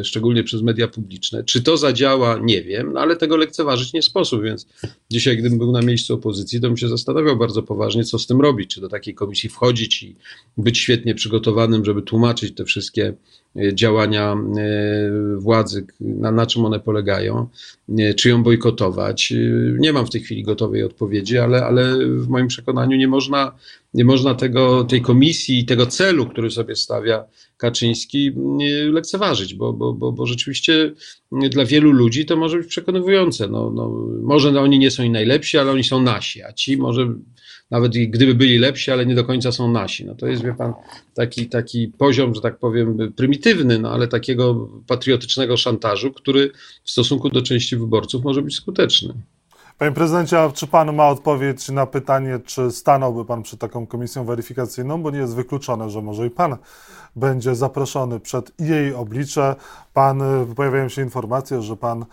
szczególnie 0.03 0.43
przez 0.43 0.61
media 0.61 0.87
publiczne. 0.87 1.43
Czy 1.43 1.63
to 1.63 1.77
zadziała, 1.77 2.39
nie 2.43 2.63
wiem, 2.63 2.93
no 2.93 2.99
ale 2.99 3.15
tego 3.15 3.37
lekceważyć 3.37 3.93
nie 3.93 4.01
sposób, 4.01 4.43
więc 4.43 4.67
dzisiaj, 5.11 5.37
gdybym 5.37 5.57
był 5.57 5.71
na 5.71 5.81
miejscu 5.81 6.13
opozycji, 6.13 6.61
to 6.61 6.67
bym 6.67 6.77
się 6.77 6.87
zastanawiał 6.87 7.37
bardzo 7.37 7.63
poważnie, 7.63 8.03
co 8.03 8.19
z 8.19 8.27
tym 8.27 8.41
robić, 8.41 8.73
czy 8.73 8.81
do 8.81 8.89
takiej 8.89 9.13
komisji 9.13 9.49
wchodzić 9.49 10.03
i 10.03 10.15
być 10.57 10.77
świetnie 10.77 11.15
przygotowanym, 11.15 11.85
żeby 11.85 12.01
tłumaczyć 12.01 12.55
te 12.55 12.65
wszystkie 12.65 13.13
działania 13.73 14.37
władzy, 15.37 15.87
na, 15.99 16.31
na 16.31 16.45
czym 16.45 16.65
one 16.65 16.79
polegają, 16.79 17.47
czy 18.17 18.29
ją 18.29 18.43
bojkotować. 18.43 19.33
Nie 19.79 19.93
mam 19.93 20.05
w 20.05 20.09
tej 20.09 20.21
chwili 20.21 20.43
gotowej 20.43 20.83
odpowiedzi, 20.83 21.37
ale, 21.37 21.65
ale 21.65 21.97
w 22.07 22.27
moim 22.27 22.47
przekonaniu 22.47 22.97
nie 22.97 23.07
można, 23.07 23.55
nie 23.93 24.05
można 24.05 24.35
tego, 24.35 24.83
tej 24.83 25.01
komisji, 25.01 25.65
tego 25.65 25.85
celu, 25.85 26.25
który 26.25 26.51
sobie 26.51 26.75
stawia 26.75 27.23
Kaczyński, 27.57 28.31
lekceważyć, 28.91 29.53
bo, 29.53 29.73
bo, 29.73 29.93
bo, 29.93 30.11
bo 30.11 30.25
rzeczywiście 30.25 30.93
dla 31.31 31.65
wielu 31.65 31.91
ludzi 31.91 32.25
to 32.25 32.35
może 32.35 32.57
być 32.57 32.67
przekonywujące. 32.67 33.47
No, 33.47 33.71
no, 33.75 33.89
może 34.21 34.61
oni 34.61 34.79
nie 34.79 34.91
są 34.91 35.03
i 35.03 35.09
najlepsi, 35.09 35.57
ale 35.57 35.71
oni 35.71 35.83
są 35.83 36.01
nasi, 36.01 36.43
a 36.43 36.53
ci 36.53 36.77
może 36.77 37.13
nawet 37.71 37.91
gdyby 37.91 38.35
byli 38.35 38.57
lepsi, 38.57 38.91
ale 38.91 39.05
nie 39.05 39.15
do 39.15 39.23
końca 39.23 39.51
są 39.51 39.71
nasi. 39.71 40.05
No 40.05 40.15
to 40.15 40.27
jest, 40.27 40.43
wie 40.43 40.53
pan, 40.53 40.73
taki, 41.13 41.49
taki 41.49 41.87
poziom, 41.87 42.35
że 42.35 42.41
tak 42.41 42.59
powiem, 42.59 43.13
prymitywny, 43.15 43.79
no 43.79 43.91
ale 43.91 44.07
takiego 44.07 44.69
patriotycznego 44.87 45.57
szantażu, 45.57 46.13
który 46.13 46.51
w 46.83 46.91
stosunku 46.91 47.29
do 47.29 47.41
części 47.41 47.77
wyborców 47.77 48.23
może 48.23 48.41
być 48.41 48.55
skuteczny. 48.55 49.13
Panie 49.77 49.91
prezydencie, 49.91 50.39
a 50.39 50.51
czy 50.51 50.67
pan 50.67 50.95
ma 50.95 51.09
odpowiedź 51.09 51.69
na 51.69 51.85
pytanie, 51.85 52.39
czy 52.45 52.71
stanąłby 52.71 53.25
pan 53.25 53.43
przed 53.43 53.59
taką 53.59 53.87
komisją 53.87 54.25
weryfikacyjną, 54.25 55.01
bo 55.03 55.11
nie 55.11 55.19
jest 55.19 55.35
wykluczone, 55.35 55.89
że 55.89 56.01
może 56.01 56.27
i 56.27 56.29
pan 56.29 56.57
będzie 57.15 57.55
zaproszony 57.55 58.19
przed 58.19 58.51
jej 58.59 58.93
oblicze. 58.93 59.55
Pan, 59.93 60.21
pojawiają 60.55 60.89
się 60.89 61.01
informacje, 61.01 61.61
że 61.61 61.75
pan 61.75 62.05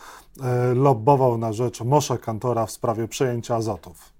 e, 0.42 0.74
lobbował 0.74 1.38
na 1.38 1.52
rzecz 1.52 1.80
Mosza 1.80 2.18
Kantora 2.18 2.66
w 2.66 2.70
sprawie 2.70 3.08
przejęcia 3.08 3.56
azotów. 3.56 4.13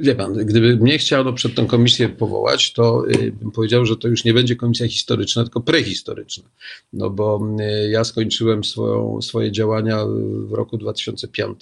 Wie 0.00 0.14
pan, 0.14 0.32
gdyby 0.32 0.76
mnie 0.76 0.98
chciano 0.98 1.32
przed 1.32 1.54
tą 1.54 1.66
komisję 1.66 2.08
powołać, 2.08 2.72
to 2.72 3.08
y, 3.08 3.32
bym 3.32 3.50
powiedział, 3.50 3.86
że 3.86 3.96
to 3.96 4.08
już 4.08 4.24
nie 4.24 4.34
będzie 4.34 4.56
komisja 4.56 4.88
historyczna, 4.88 5.42
tylko 5.42 5.60
prehistoryczna. 5.60 6.44
No 6.92 7.10
bo 7.10 7.40
y, 7.60 7.90
ja 7.90 8.04
skończyłem 8.04 8.64
swoją, 8.64 9.22
swoje 9.22 9.52
działania 9.52 10.04
w 10.46 10.52
roku 10.52 10.78
2005, 10.78 11.60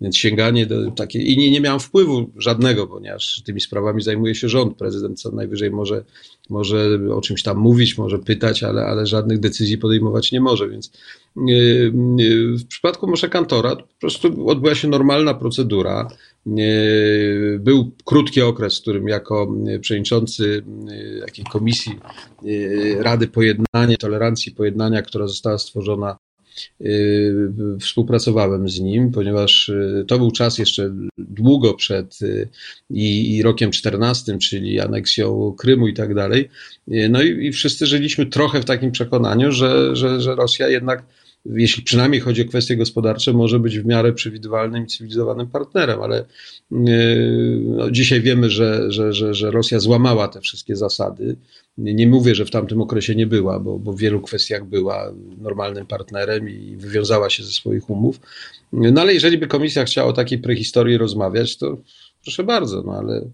więc 0.00 0.16
sięganie 0.16 0.66
do 0.66 0.90
takiej. 0.90 1.32
I 1.32 1.38
nie, 1.38 1.50
nie 1.50 1.60
miałem 1.60 1.80
wpływu 1.80 2.30
żadnego, 2.36 2.86
ponieważ 2.86 3.42
tymi 3.44 3.60
sprawami 3.60 4.02
zajmuje 4.02 4.34
się 4.34 4.48
rząd. 4.48 4.76
Prezydent 4.76 5.20
co 5.20 5.30
najwyżej 5.30 5.70
może, 5.70 6.04
może 6.52 6.98
o 7.14 7.20
czymś 7.20 7.42
tam 7.42 7.56
mówić, 7.58 7.98
może 7.98 8.18
pytać, 8.18 8.62
ale, 8.62 8.86
ale 8.86 9.06
żadnych 9.06 9.40
decyzji 9.40 9.78
podejmować 9.78 10.32
nie 10.32 10.40
może. 10.40 10.68
Więc 10.68 10.92
y, 11.48 11.92
w 12.58 12.66
przypadku 12.66 13.06
Mosza 13.06 13.28
Kantora 13.28 13.76
po 13.76 14.00
prostu 14.00 14.48
odbyła 14.48 14.74
się 14.74 14.88
normalna 14.88 15.34
procedura. 15.34 16.08
Był 17.58 17.90
krótki 18.04 18.42
okres, 18.42 18.78
w 18.78 18.82
którym 18.82 19.08
jako 19.08 19.54
przewodniczący 19.80 20.64
takiej 21.20 21.44
komisji 21.44 21.98
Rady 22.98 23.28
Pojednania, 23.28 23.96
Tolerancji 23.96 24.52
Pojednania, 24.52 25.02
która 25.02 25.26
została 25.26 25.58
stworzona, 25.58 26.16
współpracowałem 27.80 28.68
z 28.68 28.80
nim, 28.80 29.10
ponieważ 29.10 29.70
to 30.08 30.18
był 30.18 30.30
czas 30.30 30.58
jeszcze 30.58 30.94
długo 31.18 31.74
przed 31.74 32.18
i, 32.90 33.36
i 33.36 33.42
rokiem 33.42 33.70
14, 33.70 34.38
czyli 34.38 34.80
aneksją 34.80 35.54
Krymu 35.58 35.88
i 35.88 35.94
tak 35.94 36.14
dalej. 36.14 36.48
No 37.10 37.22
i, 37.22 37.46
i 37.46 37.52
wszyscy 37.52 37.86
żyliśmy 37.86 38.26
trochę 38.26 38.60
w 38.60 38.64
takim 38.64 38.92
przekonaniu, 38.92 39.52
że, 39.52 39.96
że, 39.96 40.20
że 40.20 40.34
Rosja 40.34 40.68
jednak 40.68 41.02
jeśli 41.46 41.82
przynajmniej 41.82 42.20
chodzi 42.20 42.42
o 42.42 42.48
kwestie 42.48 42.76
gospodarcze, 42.76 43.32
może 43.32 43.60
być 43.60 43.78
w 43.78 43.86
miarę 43.86 44.12
przewidywalnym 44.12 44.84
i 44.84 44.86
cywilizowanym 44.86 45.46
partnerem, 45.46 46.02
ale 46.02 46.24
yy, 46.70 47.60
no, 47.64 47.90
dzisiaj 47.90 48.20
wiemy, 48.20 48.50
że, 48.50 48.92
że, 48.92 49.12
że, 49.12 49.34
że 49.34 49.50
Rosja 49.50 49.80
złamała 49.80 50.28
te 50.28 50.40
wszystkie 50.40 50.76
zasady. 50.76 51.36
Nie 51.78 52.06
mówię, 52.06 52.34
że 52.34 52.44
w 52.44 52.50
tamtym 52.50 52.80
okresie 52.80 53.14
nie 53.14 53.26
była, 53.26 53.60
bo, 53.60 53.78
bo 53.78 53.92
w 53.92 53.98
wielu 53.98 54.20
kwestiach 54.20 54.64
była 54.64 55.12
normalnym 55.38 55.86
partnerem 55.86 56.48
i 56.48 56.76
wywiązała 56.76 57.30
się 57.30 57.44
ze 57.44 57.50
swoich 57.50 57.90
umów. 57.90 58.20
No 58.72 59.00
ale 59.00 59.14
jeżeli 59.14 59.38
by 59.38 59.46
komisja 59.46 59.84
chciała 59.84 60.08
o 60.08 60.12
takiej 60.12 60.38
prehistorii 60.38 60.98
rozmawiać, 60.98 61.56
to 61.56 61.78
proszę 62.22 62.44
bardzo, 62.44 62.82
no 62.82 62.92
ale 62.92 63.30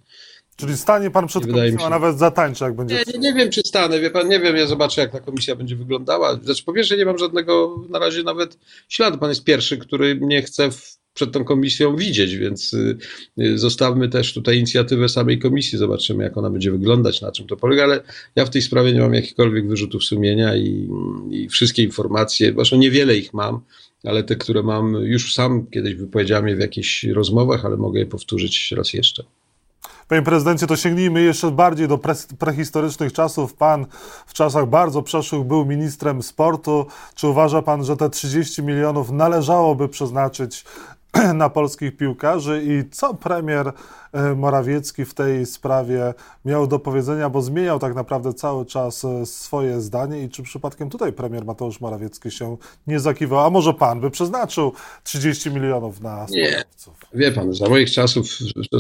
Czyli 0.61 0.77
stanie 0.77 1.11
pan 1.11 1.27
przed 1.27 1.47
komisją, 1.47 1.87
a 1.87 1.91
nawet 1.91 2.19
zatańczy, 2.19 2.65
jak 2.65 2.77
będzie. 2.77 2.95
Nie, 2.95 3.13
nie, 3.13 3.19
nie, 3.19 3.35
wiem, 3.35 3.51
czy 3.51 3.61
stanę, 3.67 4.01
wie 4.01 4.11
pan, 4.11 4.29
nie 4.29 4.41
wiem, 4.41 4.57
ja 4.57 4.67
zobaczę, 4.67 5.01
jak 5.01 5.13
ta 5.13 5.21
komisja 5.21 5.57
będzie 5.57 5.77
wyglądała. 5.77 6.41
Znaczy, 6.45 6.65
po 6.65 6.73
pierwsze, 6.73 6.97
nie 6.97 7.05
mam 7.05 7.19
żadnego 7.19 7.85
na 7.89 7.99
razie 7.99 8.23
nawet 8.23 8.59
śladu. 8.89 9.19
Pan 9.19 9.29
jest 9.29 9.45
pierwszy, 9.45 9.79
który 9.79 10.15
mnie 10.15 10.43
chce 10.43 10.71
w, 10.71 10.99
przed 11.15 11.33
tą 11.33 11.45
komisją 11.45 11.97
widzieć, 11.97 12.37
więc 12.37 12.75
y, 12.75 12.99
y, 13.39 13.59
zostawmy 13.59 14.09
też 14.09 14.35
tutaj 14.35 14.57
inicjatywę 14.57 15.09
samej 15.09 15.39
komisji, 15.39 15.79
zobaczymy, 15.79 16.25
jak 16.25 16.37
ona 16.37 16.51
będzie 16.51 16.71
wyglądać, 16.71 17.21
na 17.21 17.33
czym 17.33 17.47
to 17.47 17.57
polega, 17.57 17.85
ale 17.85 18.01
ja 18.37 18.45
w 18.45 18.51
tej 18.51 18.63
sprawie 18.63 18.93
nie 18.93 19.01
mam 19.01 19.15
jakichkolwiek 19.15 19.69
wyrzutów 19.69 20.05
sumienia 20.05 20.57
i, 20.57 20.89
i 21.31 21.49
wszystkie 21.49 21.83
informacje, 21.83 22.53
zresztą 22.57 22.77
niewiele 22.77 23.17
ich 23.17 23.35
mam, 23.35 23.61
ale 24.05 24.23
te, 24.23 24.37
które 24.37 24.63
mam, 24.63 24.95
już 24.95 25.35
sam 25.35 25.67
kiedyś 25.67 25.95
wypowiedziałem 25.95 26.49
je 26.49 26.57
w 26.57 26.61
jakichś 26.61 27.05
rozmowach, 27.05 27.65
ale 27.65 27.77
mogę 27.77 28.01
je 28.01 28.07
powtórzyć 28.07 28.73
raz 28.77 28.93
jeszcze. 28.93 29.25
Panie 30.09 30.23
prezydencie, 30.23 30.67
to 30.67 30.77
sięgnijmy 30.77 31.23
jeszcze 31.23 31.51
bardziej 31.51 31.89
do 31.89 31.99
pre 31.99 32.15
prehistorycznych 32.39 33.13
czasów. 33.13 33.55
Pan 33.55 33.87
w 34.27 34.35
czasach 34.35 34.67
bardzo 34.67 35.03
przeszłych 35.03 35.43
był 35.45 35.65
ministrem 35.65 36.23
sportu. 36.23 36.87
Czy 37.15 37.29
uważa 37.29 37.63
pan, 37.63 37.85
że 37.85 37.97
te 37.97 38.11
30 38.11 38.63
milionów 38.63 39.11
należałoby 39.11 39.89
przeznaczyć 39.89 40.65
na 41.35 41.51
polskich 41.51 41.97
piłkarzy 41.97 42.63
i 42.67 42.91
co 42.91 43.15
premier 43.15 43.73
e, 44.13 44.35
Morawiecki 44.35 45.05
w 45.05 45.15
tej 45.15 45.47
sprawie 45.47 46.15
miał 46.45 46.67
do 46.67 46.79
powiedzenia, 46.79 47.31
bo 47.31 47.43
zmieniał 47.43 47.79
tak 47.79 47.95
naprawdę 47.95 48.35
cały 48.35 48.67
czas 48.67 49.05
e, 49.05 49.27
swoje 49.27 49.81
zdanie 49.81 50.23
i 50.23 50.29
czy 50.29 50.43
przypadkiem 50.43 50.91
tutaj 50.91 51.13
premier 51.13 51.45
Mateusz 51.45 51.81
Morawiecki 51.81 52.31
się 52.31 52.57
nie 52.87 53.01
zakiwał, 53.01 53.47
a 53.47 53.51
może 53.51 53.75
pan 53.75 54.01
by 54.01 54.11
przeznaczył 54.11 54.73
30 55.05 55.51
milionów 55.51 56.01
na 56.01 56.27
sportowców? 56.29 56.95
Nie, 57.15 57.21
wie 57.21 57.33
pan, 57.33 57.55
za 57.55 57.69
moich 57.69 57.91
czasów 57.91 58.39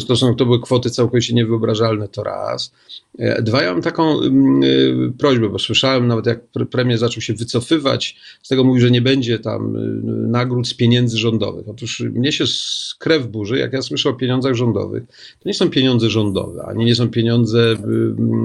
to, 0.08 0.16
są, 0.16 0.34
to 0.34 0.44
były 0.44 0.60
kwoty 0.60 0.90
całkowicie 0.90 1.34
niewyobrażalne, 1.34 2.08
to 2.08 2.24
raz. 2.24 2.72
E, 3.18 3.42
dwa, 3.42 3.62
ja 3.62 3.72
mam 3.72 3.82
taką 3.82 4.20
y, 4.22 5.12
prośbę, 5.18 5.48
bo 5.48 5.58
słyszałem 5.58 6.06
nawet 6.06 6.26
jak 6.26 6.40
premier 6.70 6.98
zaczął 6.98 7.22
się 7.22 7.34
wycofywać, 7.34 8.16
z 8.42 8.48
tego 8.48 8.64
mówi, 8.64 8.80
że 8.80 8.90
nie 8.90 9.02
będzie 9.02 9.38
tam 9.38 9.76
nagród 10.30 10.68
z 10.68 10.74
pieniędzy 10.74 11.18
rządowych. 11.18 11.68
Otóż 11.68 12.02
mnie 12.18 12.32
się 12.32 12.44
krew 12.98 13.26
burzy, 13.26 13.58
jak 13.58 13.72
ja 13.72 13.82
słyszę 13.82 14.08
o 14.08 14.14
pieniądzach 14.14 14.54
rządowych. 14.54 15.02
To 15.40 15.48
nie 15.48 15.54
są 15.54 15.70
pieniądze 15.70 16.10
rządowe, 16.10 16.64
ani 16.66 16.84
nie 16.84 16.94
są 16.94 17.10
pieniądze 17.10 17.76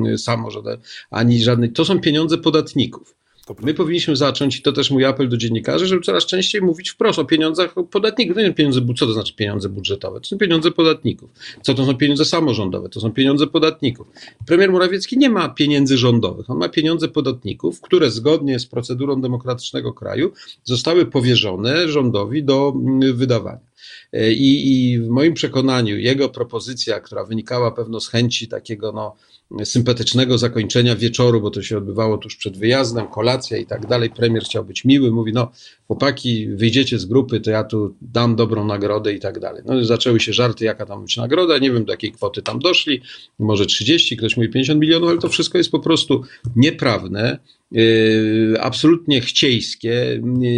y, 0.08 0.18
samorządowe, 0.18 0.78
ani 1.12 1.40
żadne. 1.40 1.70
To 1.70 1.86
są 1.86 2.00
pieniądze 2.00 2.38
podatników. 2.38 3.16
My 3.62 3.74
powinniśmy 3.74 4.16
zacząć, 4.16 4.58
i 4.58 4.62
to 4.62 4.72
też 4.72 4.92
mój 4.92 5.06
apel 5.06 5.30
do 5.30 5.38
dziennikarzy, 5.38 5.88
żeby 5.88 6.02
coraz 6.02 6.26
częściej 6.26 6.62
mówić 6.62 6.90
wprost 6.90 7.20
o 7.20 7.26
pieniądzach 7.26 7.76
podatników. 7.92 8.36
To 8.36 8.42
nie 8.42 8.54
pieniądze, 8.54 8.82
co 8.98 9.06
to 9.06 9.14
znaczy 9.14 9.36
pieniądze 9.36 9.70
budżetowe? 9.70 10.22
To 10.22 10.28
są 10.28 10.38
pieniądze 10.38 10.72
podatników. 10.72 11.30
Co 11.62 11.74
to 11.74 11.86
są 11.86 11.98
pieniądze 11.98 12.26
samorządowe? 12.26 12.90
To 12.90 13.00
są 13.00 13.12
pieniądze 13.12 13.48
podatników. 13.48 14.08
Premier 14.46 14.72
Morawiecki 14.72 15.18
nie 15.18 15.30
ma 15.30 15.50
pieniędzy 15.50 15.98
rządowych, 15.98 16.50
on 16.50 16.58
ma 16.58 16.70
pieniądze 16.70 17.08
podatników, 17.08 17.82
które 17.82 18.12
zgodnie 18.12 18.60
z 18.60 18.66
procedurą 18.66 19.22
demokratycznego 19.22 19.94
kraju 19.94 20.32
zostały 20.64 21.06
powierzone 21.06 21.88
rządowi 21.88 22.44
do 22.44 22.74
mm, 22.76 23.18
wydawania. 23.18 23.74
E, 24.14 24.34
I, 24.34 24.92
I, 24.92 25.00
w 25.00 25.08
moim 25.08 25.34
przekonaniu 25.34 25.98
jego 25.98 26.30
propozycja, 26.30 27.00
która 27.00 27.24
wynikała 27.24 27.72
pewno 27.72 28.00
z 28.00 28.08
chęci 28.08 28.48
takiego 28.48 28.92
no, 28.92 29.16
sympatycznego 29.64 30.38
zakończenia 30.38 30.96
wieczoru, 30.96 31.42
bo 31.42 31.50
to 31.50 31.62
się 31.62 31.78
odbywało 31.78 32.18
tuż 32.18 32.36
przed 32.36 32.58
wyjazdem, 32.58 33.08
kolacja 33.08 33.58
i 33.58 33.66
tak 33.66 33.88
dalej. 33.88 34.10
Premier 34.10 34.44
chciał 34.44 34.66
być 34.66 34.86
miły, 34.86 35.12
mówi: 35.12 35.34
No, 35.34 35.52
chłopaki, 35.88 36.48
wyjdziecie 36.48 37.00
z 37.00 37.06
grupy, 37.06 37.40
to 37.40 37.52
ja 37.52 37.64
tu 37.64 37.96
dam 38.02 38.36
dobrą 38.36 38.66
nagrodę 38.66 39.14
i 39.14 39.20
tak 39.20 39.40
dalej. 39.40 39.64
No, 39.66 39.86
zaczęły 39.86 40.20
się 40.20 40.34
żarty, 40.34 40.66
jaka 40.66 40.86
tam 40.86 41.02
być 41.02 41.18
nagroda. 41.18 41.58
Nie 41.58 41.72
wiem, 41.72 41.86
do 41.86 41.94
jakiej 41.94 42.12
kwoty 42.12 42.42
tam 42.42 42.60
doszli. 42.60 43.02
Może 43.40 43.66
30, 43.66 44.18
ktoś 44.18 44.38
mówi 44.38 44.50
50 44.50 44.82
milionów, 44.82 45.10
ale 45.10 45.20
to 45.20 45.30
wszystko 45.30 45.58
jest 45.58 45.72
po 45.72 45.80
prostu 45.80 46.24
nieprawne. 46.56 47.40
Yy, 47.74 48.58
absolutnie 48.60 49.22
chciejskie 49.22 50.22
yy, 50.40 50.58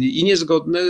i 0.00 0.24
niezgodne 0.24 0.80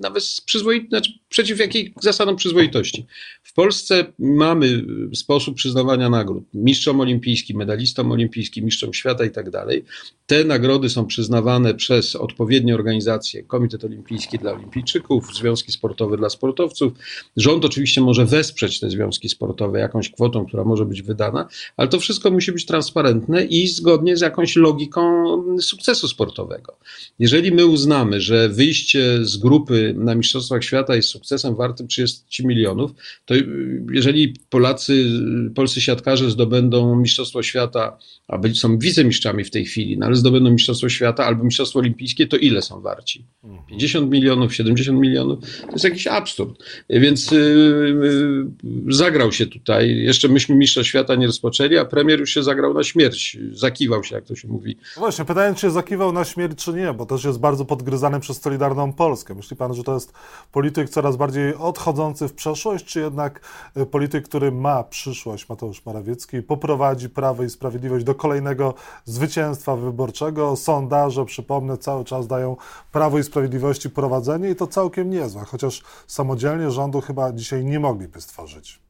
nawet 0.00 0.24
z 0.24 0.40
przyzwoit, 0.40 0.88
znaczy 0.88 1.12
przeciw 1.28 1.58
jakiej 1.58 1.94
zasadom 2.00 2.36
przyzwoitości. 2.36 3.06
W 3.42 3.52
Polsce 3.52 4.12
mamy 4.18 4.84
sposób 5.14 5.56
przyznawania 5.56 6.08
nagród. 6.10 6.44
Mistrzom 6.54 7.00
olimpijskim, 7.00 7.56
medalistom 7.56 8.12
olimpijskim, 8.12 8.64
mistrzom 8.64 8.94
świata 8.94 9.24
i 9.24 9.30
tak 9.30 9.50
dalej. 9.50 9.84
Te 10.26 10.44
nagrody 10.44 10.90
są 10.90 11.06
przyznawane 11.06 11.74
przez 11.74 12.16
odpowiednie 12.16 12.74
organizacje, 12.74 13.42
Komitet 13.42 13.84
Olimpijski 13.84 14.38
dla 14.38 14.52
Olimpijczyków, 14.52 15.36
związki 15.36 15.72
sportowe 15.72 16.16
dla 16.16 16.30
sportowców. 16.30 16.92
Rząd 17.36 17.64
oczywiście 17.64 18.00
może 18.00 18.26
wesprzeć 18.26 18.80
te 18.80 18.90
związki 18.90 19.28
sportowe 19.28 19.78
jakąś 19.78 20.10
kwotą, 20.10 20.46
która 20.46 20.64
może 20.64 20.86
być 20.86 21.02
wydana, 21.02 21.48
ale 21.76 21.88
to 21.88 22.00
wszystko 22.00 22.30
musi 22.30 22.52
być 22.52 22.66
transparentne 22.66 23.44
i 23.44 23.68
zgodnie 23.68 24.13
z 24.16 24.20
jakąś 24.20 24.56
logiką 24.56 25.34
sukcesu 25.60 26.08
sportowego. 26.08 26.76
Jeżeli 27.18 27.52
my 27.52 27.66
uznamy, 27.66 28.20
że 28.20 28.48
wyjście 28.48 29.24
z 29.24 29.36
grupy 29.36 29.94
na 29.96 30.14
Mistrzostwach 30.14 30.64
Świata 30.64 30.96
jest 30.96 31.08
sukcesem 31.08 31.54
wartym 31.54 31.88
30 31.88 32.46
milionów, 32.46 32.90
to 33.24 33.34
jeżeli 33.92 34.34
Polacy, 34.50 35.06
polscy 35.54 35.80
siatkarze 35.80 36.30
zdobędą 36.30 36.96
Mistrzostwo 36.96 37.42
Świata 37.42 37.98
a 38.28 38.38
byli, 38.38 38.56
są 38.56 38.78
wicemistrzami 38.78 39.44
w 39.44 39.50
tej 39.50 39.64
chwili, 39.64 39.98
no 39.98 40.06
ale 40.06 40.16
zdobędą 40.16 40.50
Mistrzostwo 40.50 40.88
Świata 40.88 41.26
albo 41.26 41.44
Mistrzostwo 41.44 41.78
Olimpijskie, 41.78 42.26
to 42.26 42.36
ile 42.36 42.62
są 42.62 42.80
warci? 42.80 43.26
50 43.68 44.10
milionów, 44.10 44.54
70 44.54 45.00
milionów? 45.00 45.38
To 45.60 45.72
jest 45.72 45.84
jakiś 45.84 46.06
absurd. 46.06 46.64
Więc 46.90 47.30
yy, 47.30 48.46
zagrał 48.88 49.32
się 49.32 49.46
tutaj. 49.46 49.96
Jeszcze 49.96 50.28
myśmy 50.28 50.56
Mistrza 50.56 50.84
Świata 50.84 51.14
nie 51.14 51.26
rozpoczęli, 51.26 51.76
a 51.76 51.84
premier 51.84 52.20
już 52.20 52.30
się 52.30 52.42
zagrał 52.42 52.74
na 52.74 52.84
śmierć. 52.84 53.38
Zakiwał 53.52 54.04
się, 54.04 54.14
jak 54.14 54.24
to 54.24 54.36
się 54.36 54.48
mówi. 54.48 54.76
No 54.96 55.00
właśnie, 55.00 55.24
pytanie, 55.24 55.54
czy 55.54 55.60
się 55.60 55.70
zakiwał 55.70 56.12
na 56.12 56.24
śmierć, 56.24 56.64
czy 56.64 56.72
nie, 56.72 56.92
bo 56.92 57.06
też 57.06 57.24
jest 57.24 57.40
bardzo 57.40 57.64
podgryzany 57.64 58.20
przez 58.20 58.40
Solidarną 58.40 58.92
Polskę. 58.92 59.34
Myśli 59.34 59.56
pan, 59.56 59.74
że 59.74 59.82
to 59.82 59.94
jest 59.94 60.12
polityk 60.52 60.88
coraz 60.90 61.16
bardziej 61.16 61.54
odchodzący 61.54 62.28
w 62.28 62.32
przeszłość, 62.32 62.84
czy 62.84 63.00
jednak 63.00 63.40
y, 63.76 63.86
polityk, 63.86 64.28
który 64.28 64.52
ma 64.52 64.84
przyszłość, 64.84 65.48
Mateusz 65.48 65.84
Morawiecki, 65.86 66.42
poprowadzi 66.42 67.10
Prawo 67.10 67.44
i 67.44 67.50
Sprawiedliwość 67.50 68.04
do 68.04 68.13
kolejnego 68.14 68.74
zwycięstwa 69.04 69.76
wyborczego? 69.76 70.56
Sondaże, 70.56 71.24
przypomnę, 71.24 71.78
cały 71.78 72.04
czas 72.04 72.26
dają 72.26 72.56
Prawo 72.92 73.18
i 73.18 73.22
Sprawiedliwości 73.22 73.90
prowadzenie 73.90 74.50
i 74.50 74.56
to 74.56 74.66
całkiem 74.66 75.10
niezłe, 75.10 75.44
chociaż 75.44 75.82
samodzielnie 76.06 76.70
rządu 76.70 77.00
chyba 77.00 77.32
dzisiaj 77.32 77.64
nie 77.64 77.80
mogliby 77.80 78.20
stworzyć. 78.20 78.84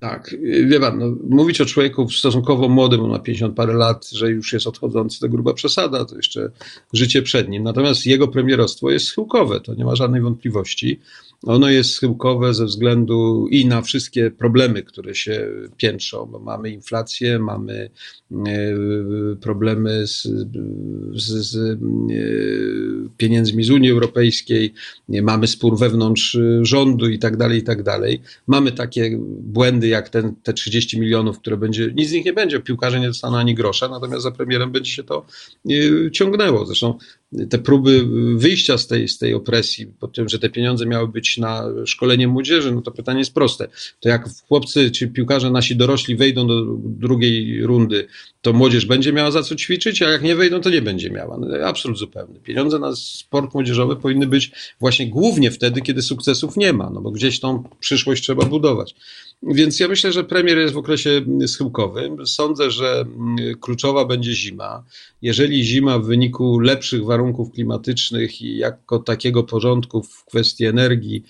Tak, 0.00 0.34
wie 0.42 0.80
pan, 0.80 0.98
no, 0.98 1.16
mówić 1.28 1.60
o 1.60 1.66
człowieku 1.66 2.08
stosunkowo 2.10 2.68
młodym, 2.68 3.00
on 3.00 3.10
ma 3.10 3.18
50 3.18 3.56
parę 3.56 3.74
lat, 3.74 4.08
że 4.10 4.30
już 4.30 4.52
jest 4.52 4.66
odchodzący, 4.66 5.20
to 5.20 5.28
gruba 5.28 5.54
przesada, 5.54 6.04
to 6.04 6.16
jeszcze 6.16 6.50
życie 6.92 7.22
przed 7.22 7.48
nim. 7.48 7.62
Natomiast 7.62 8.06
jego 8.06 8.28
premierostwo 8.28 8.90
jest 8.90 9.06
schyłkowe, 9.06 9.60
to 9.60 9.74
nie 9.74 9.84
ma 9.84 9.96
żadnej 9.96 10.20
wątpliwości. 10.20 11.00
Ono 11.46 11.70
jest 11.70 11.90
schyłkowe 11.90 12.54
ze 12.54 12.64
względu 12.64 13.46
i 13.50 13.66
na 13.66 13.82
wszystkie 13.82 14.30
problemy, 14.30 14.82
które 14.82 15.14
się 15.14 15.48
piętrzą, 15.76 16.26
bo 16.26 16.38
mamy 16.38 16.70
inflację, 16.70 17.38
mamy 17.38 17.90
e, 18.32 18.46
problemy 19.40 20.06
z, 20.06 20.22
z, 21.14 21.26
z 21.26 21.56
e, 21.56 21.76
pieniędzmi 23.16 23.64
z 23.64 23.70
Unii 23.70 23.90
Europejskiej, 23.90 24.74
mamy 25.08 25.46
spór 25.46 25.78
wewnątrz 25.78 26.38
rządu 26.62 27.08
i 27.08 27.18
tak 27.18 27.36
dalej, 27.36 27.58
i 27.58 27.62
tak 27.62 27.82
dalej. 27.82 28.20
Mamy 28.46 28.72
takie 28.72 29.18
błędy 29.40 29.88
jak 29.88 30.08
ten, 30.08 30.34
te 30.42 30.52
30 30.52 31.00
milionów, 31.00 31.38
które 31.38 31.56
będzie, 31.56 31.92
nic 31.94 32.08
z 32.08 32.12
nich 32.12 32.24
nie 32.24 32.32
będzie, 32.32 32.60
piłkarze 32.60 33.00
nie 33.00 33.08
dostaną 33.08 33.36
ani 33.36 33.54
grosza, 33.54 33.88
natomiast 33.88 34.22
za 34.22 34.30
premierem 34.30 34.72
będzie 34.72 34.92
się 34.92 35.04
to 35.04 35.26
e, 35.70 36.10
ciągnęło. 36.10 36.66
Zresztą 36.66 36.98
te 37.50 37.58
próby 37.58 38.06
wyjścia 38.36 38.78
z 38.78 38.86
tej, 38.86 39.08
z 39.08 39.18
tej 39.18 39.34
opresji, 39.34 39.86
po 39.86 40.08
tym, 40.08 40.28
że 40.28 40.38
te 40.38 40.50
pieniądze 40.50 40.86
miały 40.86 41.08
być 41.08 41.38
na 41.38 41.64
szkolenie 41.86 42.28
młodzieży, 42.28 42.72
no 42.72 42.82
to 42.82 42.90
pytanie 42.90 43.18
jest 43.18 43.34
proste. 43.34 43.68
To 44.00 44.08
jak 44.08 44.28
chłopcy 44.48 44.90
czy 44.90 45.08
piłkarze 45.08 45.50
nasi 45.50 45.76
dorośli 45.76 46.16
wejdą 46.16 46.46
do 46.46 46.64
drugiej 46.84 47.62
rundy, 47.66 48.06
to 48.42 48.52
młodzież 48.52 48.86
będzie 48.86 49.12
miała 49.12 49.30
za 49.30 49.42
co 49.42 49.56
ćwiczyć, 49.56 50.02
a 50.02 50.10
jak 50.10 50.22
nie 50.22 50.36
wejdą, 50.36 50.60
to 50.60 50.70
nie 50.70 50.82
będzie 50.82 51.10
miała. 51.10 51.38
No, 51.38 51.66
absolut 51.66 51.98
zupełny. 51.98 52.40
Pieniądze 52.40 52.78
na 52.78 52.96
sport 52.96 53.54
młodzieżowy 53.54 53.96
powinny 53.96 54.26
być 54.26 54.52
właśnie 54.80 55.10
głównie 55.10 55.50
wtedy, 55.50 55.80
kiedy 55.80 56.02
sukcesów 56.02 56.56
nie 56.56 56.72
ma, 56.72 56.90
no 56.90 57.00
bo 57.00 57.10
gdzieś 57.10 57.40
tą 57.40 57.64
przyszłość 57.80 58.22
trzeba 58.22 58.44
budować. 58.44 58.94
Więc 59.42 59.80
ja 59.80 59.88
myślę, 59.88 60.12
że 60.12 60.24
premier 60.24 60.58
jest 60.58 60.74
w 60.74 60.78
okresie 60.78 61.22
schyłkowym. 61.46 62.26
Sądzę, 62.26 62.70
że 62.70 63.04
kluczowa 63.60 64.04
będzie 64.04 64.34
zima. 64.34 64.84
Jeżeli 65.22 65.64
zima 65.64 65.98
w 65.98 66.06
wyniku 66.06 66.60
lepszych 66.60 67.04
warunków 67.04 67.52
klimatycznych 67.52 68.42
i 68.42 68.56
jako 68.56 68.98
takiego 68.98 69.44
porządku 69.44 70.02
w 70.02 70.24
kwestii 70.24 70.64
energii 70.64 71.24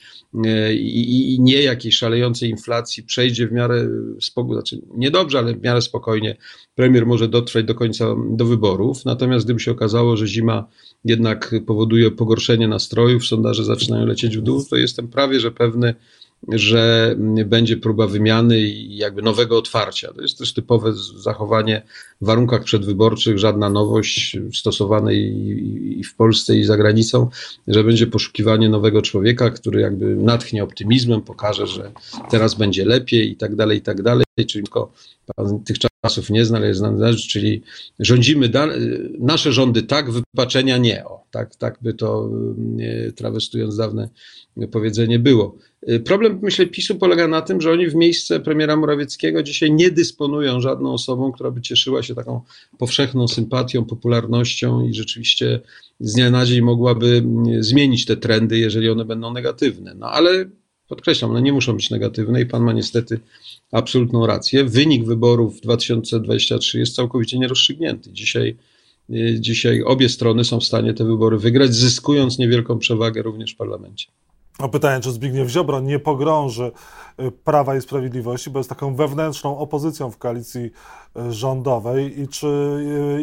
e, 0.44 0.74
i, 0.74 1.34
i 1.34 1.40
nie 1.40 1.62
jakiejś 1.62 1.96
szalejącej 1.96 2.50
inflacji 2.50 3.02
przejdzie 3.02 3.48
w 3.48 3.52
miarę 3.52 3.88
spokojnie, 4.20 4.54
znaczy 4.54 4.80
niedobrze, 4.94 5.38
ale 5.38 5.54
w 5.54 5.62
miarę 5.62 5.82
spokojnie, 5.82 6.36
premier 6.74 7.06
może 7.06 7.28
dotrwać 7.28 7.64
do 7.64 7.74
końca 7.74 8.14
do 8.30 8.44
wyborów. 8.44 9.04
Natomiast 9.04 9.44
gdyby 9.44 9.60
się 9.60 9.70
okazało, 9.70 10.16
że 10.16 10.26
zima 10.26 10.68
jednak 11.04 11.54
powoduje 11.66 12.10
pogorszenie 12.10 12.68
nastrojów, 12.68 13.26
sondaże 13.26 13.64
zaczynają 13.64 14.06
lecieć 14.06 14.38
w 14.38 14.42
dół, 14.42 14.64
to 14.70 14.76
jestem 14.76 15.08
prawie 15.08 15.40
że 15.40 15.50
pewny, 15.50 15.94
że 16.48 17.14
będzie 17.46 17.76
próba 17.76 18.06
wymiany 18.06 18.60
i 18.60 18.96
jakby 18.96 19.22
nowego 19.22 19.58
otwarcia. 19.58 20.12
To 20.12 20.22
jest 20.22 20.38
też 20.38 20.54
typowe 20.54 20.92
zachowanie 21.16 21.82
w 22.20 22.26
warunkach 22.26 22.64
przedwyborczych, 22.64 23.38
żadna 23.38 23.70
nowość 23.70 24.36
stosowana 24.54 25.12
i 25.12 26.02
w 26.04 26.14
Polsce 26.16 26.56
i 26.56 26.64
za 26.64 26.76
granicą, 26.76 27.28
że 27.68 27.84
będzie 27.84 28.06
poszukiwanie 28.06 28.68
nowego 28.68 29.02
człowieka, 29.02 29.50
który 29.50 29.80
jakby 29.80 30.16
natchnie 30.16 30.64
optymizmem, 30.64 31.22
pokaże, 31.22 31.66
że 31.66 31.92
teraz 32.30 32.54
będzie 32.54 32.84
lepiej 32.84 33.30
i 33.30 33.36
tak 33.36 33.56
dalej, 33.56 33.78
i 33.78 33.82
tak 33.82 34.02
dalej, 34.02 34.24
czyli 34.36 34.64
tylko 34.64 34.92
pan 35.36 35.64
tych 35.64 35.78
czasów 36.02 36.30
nie 36.30 36.44
zna, 36.44 36.58
ale 36.58 36.66
jest 36.66 36.78
znany, 36.78 37.14
czyli 37.16 37.62
rządzimy, 37.98 38.50
nasze 39.18 39.52
rządy 39.52 39.82
tak, 39.82 40.10
wypaczenia 40.10 40.78
nie. 40.78 41.04
O, 41.04 41.24
tak, 41.30 41.56
tak 41.56 41.78
by 41.82 41.94
to, 41.94 42.30
trawestując 43.16 43.76
dawne 43.76 44.08
powiedzenie, 44.70 45.18
było. 45.18 45.56
Y, 45.88 46.00
problem, 46.00 46.38
myślę, 46.42 46.66
PiSu 46.66 46.94
polega 46.94 47.28
na 47.28 47.42
tym, 47.42 47.60
że 47.60 47.72
oni 47.72 47.86
w 47.86 47.94
miejsce 47.94 48.40
premiera 48.40 48.76
Morawieckiego 48.76 49.42
dzisiaj 49.42 49.72
nie 49.72 49.90
dysponują 49.90 50.60
żadną 50.60 50.92
osobą, 50.92 51.32
która 51.32 51.50
by 51.50 51.60
cieszyła 51.60 52.02
się 52.02 52.14
taką 52.14 52.40
powszechną 52.78 53.28
sympatią, 53.28 53.84
popularnością 53.84 54.86
i 54.86 54.94
rzeczywiście 54.94 55.60
z 56.00 56.12
dnia 56.12 56.30
na 56.30 56.46
dzień 56.46 56.60
mogłaby 56.60 57.06
mm, 57.06 57.62
zmienić 57.62 58.06
te 58.06 58.16
trendy, 58.16 58.58
jeżeli 58.58 58.90
one 58.90 59.04
będą 59.04 59.32
negatywne. 59.32 59.94
No 59.94 60.10
ale 60.10 60.44
podkreślam, 60.90 61.30
one 61.30 61.42
nie 61.42 61.52
muszą 61.52 61.72
być 61.72 61.90
negatywne 61.90 62.40
i 62.40 62.46
pan 62.46 62.62
ma 62.62 62.72
niestety 62.72 63.20
absolutną 63.72 64.26
rację. 64.26 64.64
Wynik 64.64 65.04
wyborów 65.04 65.60
2023 65.60 66.78
jest 66.78 66.94
całkowicie 66.94 67.38
nierozstrzygnięty. 67.38 68.12
Dzisiaj 68.12 68.56
y, 69.10 69.36
Dzisiaj 69.40 69.82
obie 69.82 70.08
strony 70.08 70.44
są 70.44 70.60
w 70.60 70.64
stanie 70.64 70.94
te 70.94 71.04
wybory 71.04 71.38
wygrać, 71.38 71.74
zyskując 71.74 72.38
niewielką 72.38 72.78
przewagę 72.78 73.22
również 73.22 73.54
w 73.54 73.56
parlamencie 73.56 74.06
o 74.60 74.68
pytanie, 74.68 75.00
czy 75.00 75.12
Zbigniew 75.12 75.48
Ziobro 75.48 75.80
nie 75.80 75.98
pogrąży 75.98 76.72
y, 77.20 77.30
Prawa 77.30 77.76
i 77.76 77.80
Sprawiedliwości, 77.80 78.50
bo 78.50 78.58
jest 78.58 78.68
taką 78.68 78.94
wewnętrzną 78.94 79.58
opozycją 79.58 80.10
w 80.10 80.18
koalicji 80.18 80.70
y, 81.16 81.32
rządowej 81.32 82.20
i 82.20 82.28
czy 82.28 82.46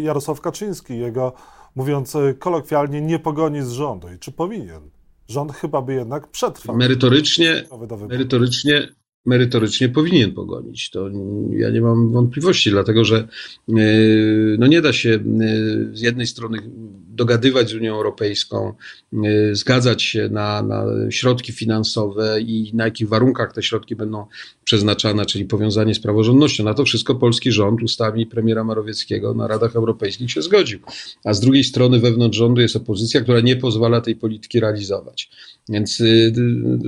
Jarosław 0.01 0.41
Kaczyński, 0.41 0.99
jego, 0.99 1.33
mówiąc 1.75 2.17
kolokwialnie, 2.39 3.01
nie 3.01 3.19
pogoni 3.19 3.61
z 3.61 3.69
rządu 3.69 4.07
i 4.13 4.19
czy 4.19 4.31
powinien? 4.31 4.96
Rząd 5.27 5.51
chyba 5.51 5.81
by 5.81 5.93
jednak 5.93 6.31
przetrwał. 6.31 6.77
Merytorycznie, 6.77 7.63
merytorycznie 8.09 8.87
merytorycznie 9.27 9.89
powinien 9.89 10.31
pogonić. 10.31 10.89
To 10.89 11.09
ja 11.49 11.69
nie 11.69 11.81
mam 11.81 12.11
wątpliwości, 12.11 12.69
dlatego 12.69 13.05
że 13.05 13.17
e, 13.17 13.73
no 14.57 14.67
nie 14.67 14.81
da 14.81 14.93
się 14.93 15.09
e, 15.09 15.19
z 15.93 16.01
jednej 16.01 16.27
strony 16.27 16.57
dogadywać 17.17 17.69
z 17.69 17.73
Unią 17.73 17.95
Europejską, 17.95 18.73
e, 19.13 19.55
zgadzać 19.55 20.03
się 20.03 20.29
na, 20.29 20.61
na 20.61 20.85
środki 21.09 21.53
finansowe 21.53 22.41
i 22.41 22.71
na 22.73 22.85
jakich 22.85 23.09
warunkach 23.09 23.53
te 23.53 23.63
środki 23.63 23.95
będą 23.95 24.25
przeznaczane, 24.63 25.25
czyli 25.25 25.45
powiązanie 25.45 25.95
z 25.95 25.99
praworządnością. 25.99 26.63
Na 26.63 26.73
to 26.73 26.85
wszystko 26.85 27.15
polski 27.15 27.51
rząd 27.51 27.83
ustami 27.83 28.25
premiera 28.25 28.63
Morawieckiego 28.63 29.33
na 29.33 29.47
Radach 29.47 29.75
Europejskich 29.75 30.31
się 30.31 30.41
zgodził. 30.41 30.79
A 31.23 31.33
z 31.33 31.39
drugiej 31.39 31.63
strony 31.63 31.99
wewnątrz 31.99 32.37
rządu 32.37 32.61
jest 32.61 32.75
opozycja, 32.75 33.21
która 33.21 33.39
nie 33.39 33.55
pozwala 33.55 34.01
tej 34.01 34.15
polityki 34.15 34.59
realizować. 34.59 35.29
Więc 35.69 35.99
y, 35.99 36.33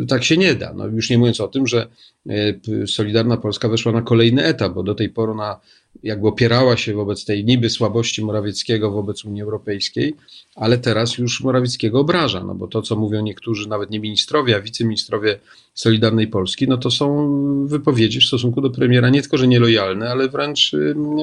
y, 0.01 0.05
tak 0.05 0.23
się 0.23 0.37
nie 0.37 0.55
da. 0.55 0.73
No, 0.73 0.87
już 0.87 1.09
nie 1.09 1.17
mówiąc 1.17 1.41
o 1.41 1.47
tym, 1.47 1.67
że 1.67 1.87
y, 2.29 2.87
Solidarna 2.87 3.37
Polska 3.37 3.69
weszła 3.69 3.91
na 3.91 4.01
kolejny 4.01 4.43
etap, 4.43 4.73
bo 4.73 4.83
do 4.83 4.95
tej 4.95 5.09
pory 5.09 5.31
ona 5.31 5.59
jakby 6.03 6.27
opierała 6.27 6.77
się 6.77 6.93
wobec 6.93 7.25
tej 7.25 7.45
niby 7.45 7.69
słabości 7.69 8.25
Morawieckiego 8.25 8.91
wobec 8.91 9.25
Unii 9.25 9.41
Europejskiej, 9.41 10.15
ale 10.55 10.77
teraz 10.77 11.17
już 11.17 11.41
Morawieckiego 11.41 11.99
obraża, 11.99 12.43
no 12.43 12.55
bo 12.55 12.67
to, 12.67 12.81
co 12.81 12.95
mówią 12.95 13.21
niektórzy, 13.21 13.69
nawet 13.69 13.91
nie 13.91 13.99
ministrowie, 13.99 14.55
a 14.55 14.61
wiceministrowie 14.61 15.39
Solidarnej 15.73 16.27
Polski, 16.27 16.67
no 16.67 16.77
to 16.77 16.91
są 16.91 17.29
wypowiedzi 17.67 18.19
w 18.19 18.25
stosunku 18.25 18.61
do 18.61 18.69
premiera 18.69 19.09
nie 19.09 19.21
tylko, 19.21 19.37
że 19.37 19.47
nielojalne, 19.47 20.09
ale 20.09 20.29
wręcz 20.29 20.71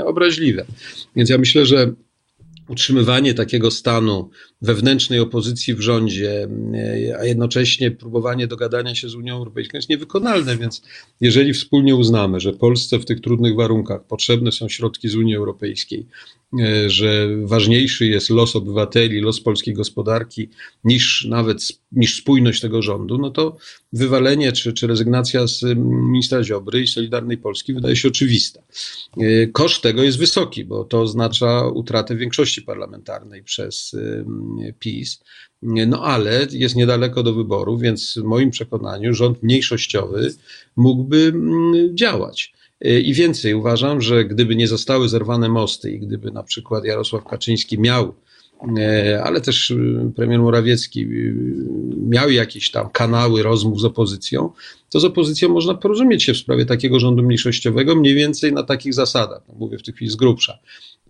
obraźliwe. 0.04 0.64
Więc 1.16 1.30
ja 1.30 1.38
myślę, 1.38 1.66
że 1.66 1.92
utrzymywanie 2.68 3.34
takiego 3.34 3.70
stanu 3.70 4.30
wewnętrznej 4.62 5.20
opozycji 5.20 5.74
w 5.74 5.80
rządzie, 5.80 6.48
a 7.20 7.24
jednocześnie 7.24 7.90
próbowanie 7.90 8.46
dogadania 8.46 8.94
się 8.94 9.08
z 9.08 9.14
Unią 9.14 9.36
Europejską 9.36 9.78
jest 9.78 9.88
niewykonalne, 9.88 10.56
więc 10.56 10.82
jeżeli 11.20 11.52
wspólnie 11.52 11.96
uznamy, 11.96 12.40
że 12.40 12.52
Polsce 12.52 12.98
w 12.98 13.04
tych 13.04 13.20
trudnych 13.20 13.54
warunkach 13.54 14.04
potrzebne 14.04 14.52
są 14.52 14.68
środki 14.68 15.08
z 15.08 15.14
Unii 15.14 15.36
Europejskiej, 15.36 16.06
że 16.86 17.28
ważniejszy 17.42 18.06
jest 18.06 18.30
los 18.30 18.56
obywateli, 18.56 19.20
los 19.20 19.40
polskiej 19.40 19.74
gospodarki 19.74 20.48
niż 20.84 21.26
nawet 21.28 21.68
niż 21.92 22.16
spójność 22.16 22.60
tego 22.60 22.82
rządu, 22.82 23.18
no 23.18 23.30
to 23.30 23.56
wywalenie 23.92 24.52
czy, 24.52 24.72
czy 24.72 24.86
rezygnacja 24.86 25.46
z 25.46 25.62
ministra 25.78 26.44
Ziobry 26.44 26.82
i 26.82 26.86
Solidarnej 26.86 27.38
Polski 27.38 27.74
wydaje 27.74 27.96
się 27.96 28.08
oczywista. 28.08 28.62
Koszt 29.52 29.82
tego 29.82 30.02
jest 30.02 30.18
wysoki, 30.18 30.64
bo 30.64 30.84
to 30.84 31.00
oznacza 31.00 31.68
utratę 31.68 32.16
większości 32.16 32.62
parlamentarnej 32.62 33.42
przez 33.42 33.96
PiS. 34.78 35.22
No 35.62 36.04
ale 36.04 36.46
jest 36.50 36.76
niedaleko 36.76 37.22
do 37.22 37.34
wyborów, 37.34 37.80
więc 37.80 38.18
w 38.18 38.24
moim 38.24 38.50
przekonaniu 38.50 39.14
rząd 39.14 39.42
mniejszościowy 39.42 40.34
mógłby 40.76 41.32
działać. 41.94 42.52
I 42.80 43.14
więcej, 43.14 43.54
uważam, 43.54 44.00
że 44.00 44.24
gdyby 44.24 44.56
nie 44.56 44.68
zostały 44.68 45.08
zerwane 45.08 45.48
mosty 45.48 45.90
i 45.90 45.98
gdyby 45.98 46.30
na 46.30 46.42
przykład 46.42 46.84
Jarosław 46.84 47.24
Kaczyński 47.24 47.78
miał 47.78 48.14
E, 48.78 49.22
ale 49.24 49.40
też 49.40 49.70
e, 49.70 49.76
premier 50.16 50.40
Morawiecki 50.40 51.02
e, 51.02 51.06
miał 51.96 52.30
jakieś 52.30 52.70
tam 52.70 52.90
kanały 52.90 53.42
rozmów 53.42 53.80
z 53.80 53.84
opozycją, 53.84 54.50
to 54.90 55.00
z 55.00 55.04
opozycją 55.04 55.48
można 55.48 55.74
porozumieć 55.74 56.22
się 56.22 56.34
w 56.34 56.36
sprawie 56.36 56.66
takiego 56.66 57.00
rządu 57.00 57.22
mniejszościowego 57.22 57.94
mniej 57.94 58.14
więcej 58.14 58.52
na 58.52 58.62
takich 58.62 58.94
zasadach. 58.94 59.42
No, 59.48 59.54
mówię 59.58 59.78
w 59.78 59.82
tej 59.82 59.94
chwili 59.94 60.10
z 60.10 60.16
grubsza. 60.16 60.58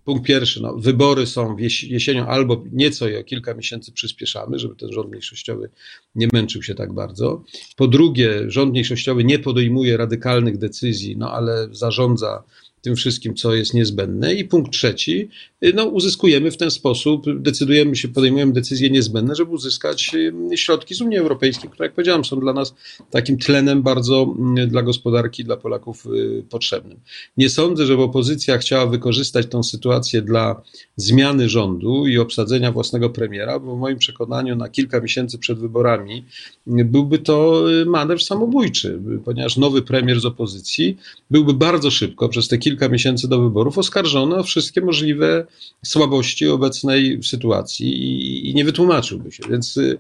Punkt 0.07 0.27
pierwszy, 0.27 0.63
no, 0.63 0.77
wybory 0.77 1.27
są 1.27 1.57
jesienią 1.83 2.27
albo 2.27 2.65
nieco 2.73 3.09
i 3.09 3.17
o 3.17 3.25
kilka 3.25 3.55
miesięcy 3.55 3.93
przyspieszamy, 3.93 4.59
żeby 4.59 4.77
ten 4.77 4.93
rząd 4.93 5.11
mniejszościowy 5.11 5.71
nie 6.15 6.29
męczył 6.33 6.63
się 6.63 6.75
tak 6.75 6.93
bardzo. 6.93 7.45
Po 7.77 7.89
drugie, 7.89 8.51
rząd 8.51 8.71
mniejszościowy 8.71 9.25
nie 9.25 9.39
podejmuje 9.39 9.97
radykalnych 9.97 10.59
decyzji, 10.59 11.17
no 11.17 11.33
ale 11.33 11.69
zarządza 11.71 12.45
tym 12.87 12.97
wszystkim, 12.97 13.35
co 13.35 13.55
jest 13.55 13.75
niezbędne. 13.75 14.35
I 14.35 14.45
punkt 14.45 14.73
trzeci, 14.73 15.29
y, 15.65 15.73
no, 15.75 15.85
uzyskujemy 15.85 16.51
w 16.51 16.57
ten 16.57 16.71
sposób, 16.71 17.41
decydujemy 17.41 17.97
się, 17.97 18.09
podejmujemy 18.09 18.53
decyzje 18.53 18.91
niezbędne, 18.91 19.35
żeby 19.35 19.51
uzyskać 19.51 20.11
y, 20.53 20.57
środki 20.57 20.95
z 20.95 21.01
Unii 21.01 21.19
Europejskiej, 21.19 21.71
które, 21.71 21.87
jak 21.87 21.95
powiedziałem, 21.95 22.25
są 22.25 22.41
dla 22.41 22.53
nas 22.53 22.75
takim 23.11 23.39
tlenem 23.39 23.83
bardzo 23.83 24.35
mm, 24.39 24.69
dla 24.69 24.83
gospodarki, 24.83 25.45
dla 25.45 25.57
Polaków 25.57 26.07
y, 26.07 26.45
potrzebnym. 26.51 26.99
Nie 27.37 27.49
sądzę, 27.51 27.87
żeby 27.87 28.03
opozycja 28.03 28.59
chciała 28.59 28.87
wykorzystać 28.87 29.47
tę 29.47 29.65
sytuację 29.65 30.23
dla 30.23 30.63
zmiany 30.97 31.49
rządu 31.49 32.07
i 32.07 32.19
obsadzenia 32.19 32.73
własnego 32.73 33.11
premiera, 33.11 33.59
bo 33.59 33.77
w 33.77 33.79
moim 33.79 33.99
przekonaniu 33.99 34.57
na 34.57 34.69
kilka 34.69 35.01
miesięcy 35.01 35.39
przed 35.39 35.59
wyborami 35.59 36.25
byłby 36.67 37.19
to 37.19 37.65
manewr 37.87 38.23
samobójczy, 38.23 39.01
ponieważ 39.25 39.57
nowy 39.57 39.83
premier 39.83 40.21
z 40.21 40.25
opozycji 40.25 40.97
byłby 41.31 41.55
bardzo 41.55 41.91
szybko 41.91 42.29
przez 42.29 42.49
te 42.49 42.59
kilka 42.59 42.76
miesięcy 42.89 43.29
do 43.29 43.41
wyborów 43.41 43.79
oskarżony 43.79 44.37
o 44.37 44.43
wszystkie 44.43 44.81
możliwe 44.81 45.47
słabości 45.85 46.49
obecnej 46.49 47.23
sytuacji 47.23 47.87
i, 47.87 48.51
i 48.51 48.55
nie 48.55 48.65
wytłumaczyłby 48.65 49.33
się. 49.33 49.43
Więc 49.51 49.77
y, 49.77 49.99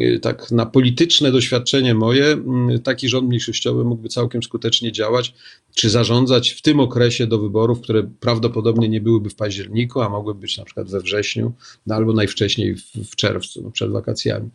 Y, 0.00 0.20
tak 0.20 0.50
na 0.50 0.66
polityczne 0.66 1.32
doświadczenie 1.32 1.94
moje, 1.94 2.26
mm, 2.26 2.80
taki 2.80 3.08
rząd 3.08 3.28
mniejszościowy 3.28 3.84
mógłby 3.84 4.08
całkiem 4.08 4.42
skutecznie 4.42 4.92
działać, 4.92 5.34
czy 5.74 5.90
zarządzać 5.90 6.50
w 6.50 6.62
tym 6.62 6.80
okresie 6.80 7.26
do 7.26 7.38
wyborów, 7.38 7.80
które 7.80 8.02
prawdopodobnie 8.20 8.88
nie 8.88 9.00
byłyby 9.00 9.30
w 9.30 9.34
październiku, 9.34 10.00
a 10.00 10.08
mogłyby 10.08 10.40
być 10.40 10.58
na 10.58 10.64
przykład 10.64 10.90
we 10.90 11.00
wrześniu, 11.00 11.52
no 11.86 11.94
albo 11.94 12.12
najwcześniej 12.12 12.76
w, 13.10 13.16
czerwcu, 13.16 13.62
no 13.62 13.70
przed 13.70 13.90
wakacjami. 13.90 14.50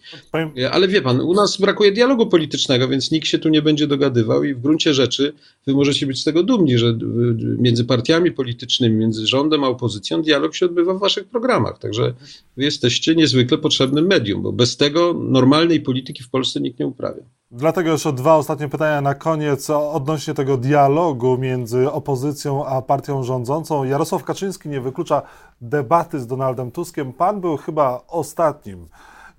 Y, 0.57 0.71
ale 0.71 0.87
wie 0.87 1.01
pan, 1.01 1.21
u 1.21 1.33
nas 1.33 1.57
brakuje 1.57 1.91
dialogu 1.91 2.27
politycznego, 2.27 2.87
więc 2.87 3.11
nikt 3.11 3.27
się 3.27 3.39
tu 3.39 3.49
nie 3.49 3.61
będzie 3.61 3.87
dogadywał 3.87 4.43
i 4.43 4.53
w 4.53 4.61
gruncie 4.61 4.93
rzeczy 4.93 5.33
wy 5.67 5.73
możecie 5.73 6.07
być 6.07 6.21
z 6.21 6.23
tego 6.23 6.43
dumni, 6.43 6.77
że 6.77 6.97
między 7.57 7.85
partiami 7.85 8.31
politycznymi, 8.31 8.95
między 8.95 9.27
rządem 9.27 9.63
a 9.63 9.67
opozycją 9.67 10.21
dialog 10.21 10.55
się 10.55 10.65
odbywa 10.65 10.93
w 10.93 10.99
waszych 10.99 11.27
programach. 11.27 11.79
Także 11.79 12.13
wy 12.57 12.63
jesteście 12.63 13.15
niezwykle 13.15 13.57
potrzebnym 13.57 14.07
medium, 14.07 14.41
bo 14.41 14.51
bez 14.51 14.77
tego 14.77 15.13
normalnej 15.13 15.81
polityki 15.81 16.23
w 16.23 16.29
Polsce 16.29 16.61
nikt 16.61 16.79
nie 16.79 16.87
uprawia. 16.87 17.23
Dlatego 17.51 17.91
jeszcze 17.91 18.13
dwa 18.13 18.35
ostatnie 18.35 18.69
pytania 18.69 19.01
na 19.01 19.15
koniec 19.15 19.69
odnośnie 19.69 20.33
tego 20.33 20.57
dialogu 20.57 21.37
między 21.37 21.91
opozycją 21.91 22.65
a 22.65 22.81
partią 22.81 23.23
rządzącą. 23.23 23.83
Jarosław 23.83 24.23
Kaczyński 24.23 24.69
nie 24.69 24.81
wyklucza 24.81 25.21
debaty 25.61 26.19
z 26.19 26.27
Donaldem 26.27 26.71
Tuskiem. 26.71 27.13
Pan 27.13 27.41
był 27.41 27.57
chyba 27.57 28.03
ostatnim 28.07 28.87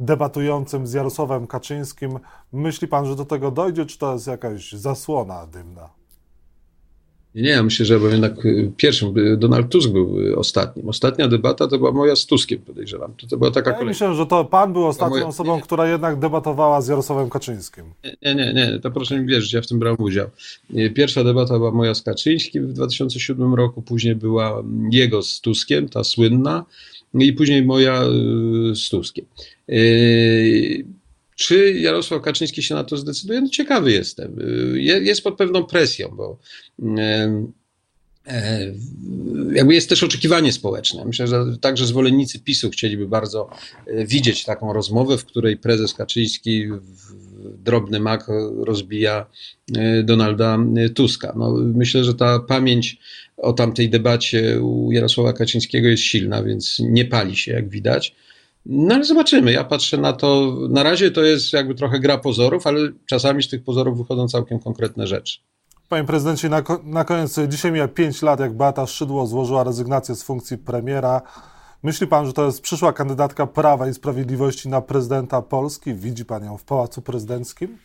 debatującym 0.01 0.87
z 0.87 0.93
Jarosławem 0.93 1.47
Kaczyńskim. 1.47 2.19
Myśli 2.53 2.89
pan, 2.89 3.07
że 3.07 3.17
do 3.17 3.25
tego 3.25 3.51
dojdzie, 3.51 3.87
czy 3.87 3.99
to 3.99 4.13
jest 4.13 4.27
jakaś 4.27 4.73
zasłona 4.73 5.47
dymna? 5.47 5.98
Nie, 7.35 7.51
ja 7.51 7.63
myślę, 7.63 7.87
że 7.87 7.95
jednak 7.95 8.47
y, 8.47 8.73
pierwszym, 8.77 9.19
y, 9.19 9.37
Donald 9.37 9.69
Tusk 9.69 9.91
był 9.91 10.21
y, 10.21 10.37
ostatnim. 10.37 10.89
Ostatnia 10.89 11.29
debata 11.29 11.69
to 11.69 11.79
była 11.79 11.93
moja 11.93 12.17
z 12.17 12.27
Tuskiem, 12.27 12.59
podejrzewam. 12.59 13.13
To, 13.17 13.27
to 13.27 13.37
była 13.37 13.51
taka 13.51 13.71
ja 13.71 13.85
myślę, 13.85 14.15
że 14.15 14.27
to 14.27 14.45
pan 14.45 14.73
był 14.73 14.87
ostatnią 14.87 15.17
moja... 15.17 15.27
osobą, 15.27 15.57
nie. 15.57 15.63
która 15.63 15.89
jednak 15.89 16.19
debatowała 16.19 16.81
z 16.81 16.89
Jarosławem 16.89 17.31
Kaczyńskim. 17.31 17.85
Nie, 18.23 18.35
nie, 18.35 18.53
nie, 18.55 18.79
to 18.83 18.91
proszę 18.91 19.21
mi 19.21 19.27
wierzyć, 19.27 19.53
ja 19.53 19.63
w 19.63 19.67
tym 19.67 19.79
brałem 19.79 20.01
udział. 20.01 20.27
Pierwsza 20.95 21.25
debata 21.25 21.55
była 21.55 21.71
moja 21.71 21.95
z 21.95 22.03
Kaczyńskim 22.03 22.67
w 22.67 22.73
2007 22.73 23.55
roku, 23.55 23.83
później 23.83 24.15
była 24.15 24.63
jego 24.91 25.23
z 25.23 25.41
Tuskiem, 25.41 25.89
ta 25.89 26.05
słynna, 26.05 26.65
i 27.15 27.33
później 27.33 27.65
moja 27.65 28.03
z 28.75 28.89
Tuskiem. 28.89 29.25
Czy 31.39 31.73
Jarosław 31.73 32.23
Kaczyński 32.23 32.63
się 32.63 32.75
na 32.75 32.85
to 32.85 32.97
zdecyduje? 32.97 33.41
No 33.41 33.49
ciekawy 33.49 33.93
jestem. 33.93 34.37
Jest 35.01 35.23
pod 35.23 35.37
pewną 35.37 35.65
presją, 35.65 36.09
bo 36.09 36.39
e, 36.99 37.45
jakby 39.53 39.75
jest 39.75 39.89
też 39.89 40.03
oczekiwanie 40.03 40.53
społeczne. 40.53 41.05
Myślę, 41.05 41.27
że 41.27 41.45
także 41.61 41.87
zwolennicy 41.87 42.41
PiSu 42.41 42.71
chcieliby 42.71 43.09
bardzo 43.09 43.51
widzieć 44.07 44.45
taką 44.45 44.73
rozmowę, 44.73 45.19
w 45.19 45.25
której 45.25 45.57
prezes 45.57 45.95
Kaczyński 45.95 46.69
drobny 47.65 48.01
mak 48.01 48.27
rozbija 48.67 49.27
Donalda 50.05 50.59
Tuska. 50.95 51.35
No, 51.37 51.55
myślę, 51.75 52.05
że 52.05 52.15
ta 52.15 52.39
pamięć 52.39 52.99
o 53.37 53.53
tamtej 53.53 53.91
debacie 53.91 54.63
u 54.63 54.93
Jarosława 54.93 55.33
Kaczyńskiego 55.33 55.89
jest 55.89 56.03
silna, 56.03 56.43
więc 56.43 56.79
nie 56.79 57.05
pali 57.05 57.37
się, 57.37 57.53
jak 57.53 57.69
widać. 57.69 58.15
No 58.67 58.95
ale 58.95 59.05
zobaczymy. 59.05 59.53
Ja 59.53 59.65
patrzę 59.65 59.97
na 59.97 60.13
to. 60.13 60.57
Na 60.71 60.83
razie 60.83 61.11
to 61.11 61.23
jest 61.23 61.53
jakby 61.53 61.75
trochę 61.75 62.01
gra 62.01 62.19
pozorów, 62.19 62.67
ale 62.67 62.81
czasami 63.07 63.43
z 63.43 63.49
tych 63.49 63.65
pozorów 63.65 63.99
wychodzą 63.99 64.29
całkiem 64.29 64.59
konkretne 64.59 65.07
rzeczy. 65.07 65.39
Panie 65.89 66.05
prezydencie, 66.05 66.49
na, 66.49 66.63
na 66.85 67.05
koniec, 67.05 67.39
dzisiaj 67.49 67.73
mija 67.73 67.89
5 67.89 68.23
lat, 68.23 68.41
jak 68.41 68.57
Beata 68.57 68.87
Szydło 68.87 69.27
złożyła 69.27 69.65
rezygnację 69.65 70.15
z 70.15 70.23
funkcji 70.23 70.59
premiera. 70.59 71.23
Myśli 71.83 72.07
pan, 72.07 72.27
że 72.27 72.33
to 72.33 72.47
jest 72.47 72.61
przyszła 72.61 72.93
kandydatka 72.93 73.47
Prawa 73.47 73.89
i 73.89 73.95
Sprawiedliwości 73.95 74.69
na 74.69 74.81
prezydenta 74.81 75.43
Polski? 75.43 75.95
Widzi 75.95 76.25
pan 76.25 76.45
ją 76.45 76.57
w 76.57 76.65
Pałacu 76.65 77.03
Prezydenckim? 77.03 77.79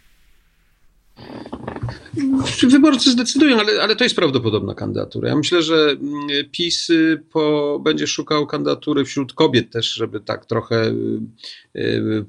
Wyborcy 2.70 3.12
zdecydują, 3.12 3.60
ale, 3.60 3.82
ale 3.82 3.96
to 3.96 4.04
jest 4.04 4.16
prawdopodobna 4.16 4.76
kandydatura. 4.76 5.30
Ja 5.30 5.36
myślę, 5.36 5.62
że 5.62 5.90
mm, 5.90 6.28
PiS 6.52 6.90
y, 6.90 7.24
po, 7.32 7.80
będzie 7.84 8.08
szukał 8.08 8.48
kandydatury 8.48 9.06
wśród 9.06 9.34
kobiet 9.34 9.70
też, 9.70 9.94
żeby 9.94 10.20
tak 10.20 10.46
trochę 10.46 10.88
y, 10.88 11.80
y, 11.80 12.26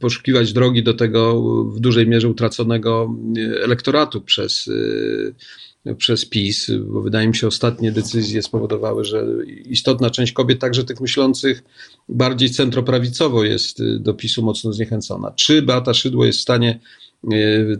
poszukiwać 0.00 0.52
drogi 0.52 0.82
do 0.82 0.94
tego 0.94 1.42
w 1.64 1.80
dużej 1.80 2.06
mierze 2.06 2.28
utraconego 2.28 3.14
elektoratu 3.62 4.20
przez, 4.20 4.70
przez 5.96 6.24
PiS, 6.24 6.70
bo 6.86 7.02
wydaje 7.02 7.28
mi 7.28 7.36
się, 7.36 7.46
ostatnie 7.46 7.92
decyzje 7.92 8.42
spowodowały, 8.42 9.04
że 9.04 9.26
istotna 9.46 10.10
część 10.10 10.32
kobiet, 10.32 10.58
także 10.58 10.84
tych 10.84 11.00
myślących 11.00 11.62
bardziej 12.08 12.50
centroprawicowo, 12.50 13.44
jest 13.44 13.78
do 13.98 14.14
PiSu 14.14 14.42
mocno 14.42 14.72
zniechęcona. 14.72 15.30
Czy 15.30 15.62
Beata 15.62 15.94
Szydło 15.94 16.24
jest 16.24 16.38
w 16.38 16.42
stanie 16.42 16.80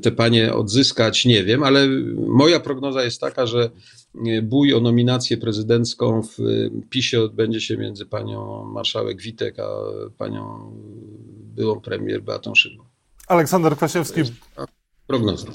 te 0.03 0.12
panie 0.12 0.55
odzyskać, 0.55 1.24
nie 1.24 1.44
wiem, 1.44 1.62
ale 1.62 1.88
moja 2.26 2.61
prognoza 2.61 3.05
jest 3.05 3.20
taka, 3.20 3.46
że 3.46 3.70
e, 4.26 4.42
bój 4.42 4.74
o 4.74 4.81
nominację 4.81 5.37
prezydencką 5.37 6.22
w 6.22 6.40
e, 6.40 6.42
PiSie 6.90 7.22
odbędzie 7.22 7.61
się 7.61 7.76
między 7.76 8.07
panią 8.07 8.64
marszałek 8.64 9.22
Witek, 9.22 9.59
a 9.59 9.68
panią 10.18 10.72
byłą 11.55 11.81
premier 11.81 12.22
Beatą 12.22 12.55
Szydło. 12.55 12.85
Aleksander 13.29 13.76
Kwaśniewski. 13.76 14.20
Prognoza. 15.07 15.46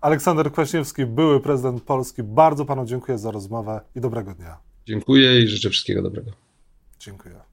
Aleksander 0.00 0.52
Kwaśniewski, 0.52 1.06
były 1.06 1.40
prezydent 1.40 1.82
Polski. 1.82 2.22
Bardzo 2.22 2.64
panu 2.64 2.86
dziękuję 2.86 3.18
za 3.18 3.30
rozmowę 3.30 3.80
i 3.96 4.00
dobrego 4.00 4.34
dnia. 4.34 4.58
Dziękuję 4.86 5.40
i 5.40 5.48
życzę 5.48 5.70
wszystkiego 5.70 6.02
dobrego. 6.02 6.30
Dziękuję. 6.98 7.45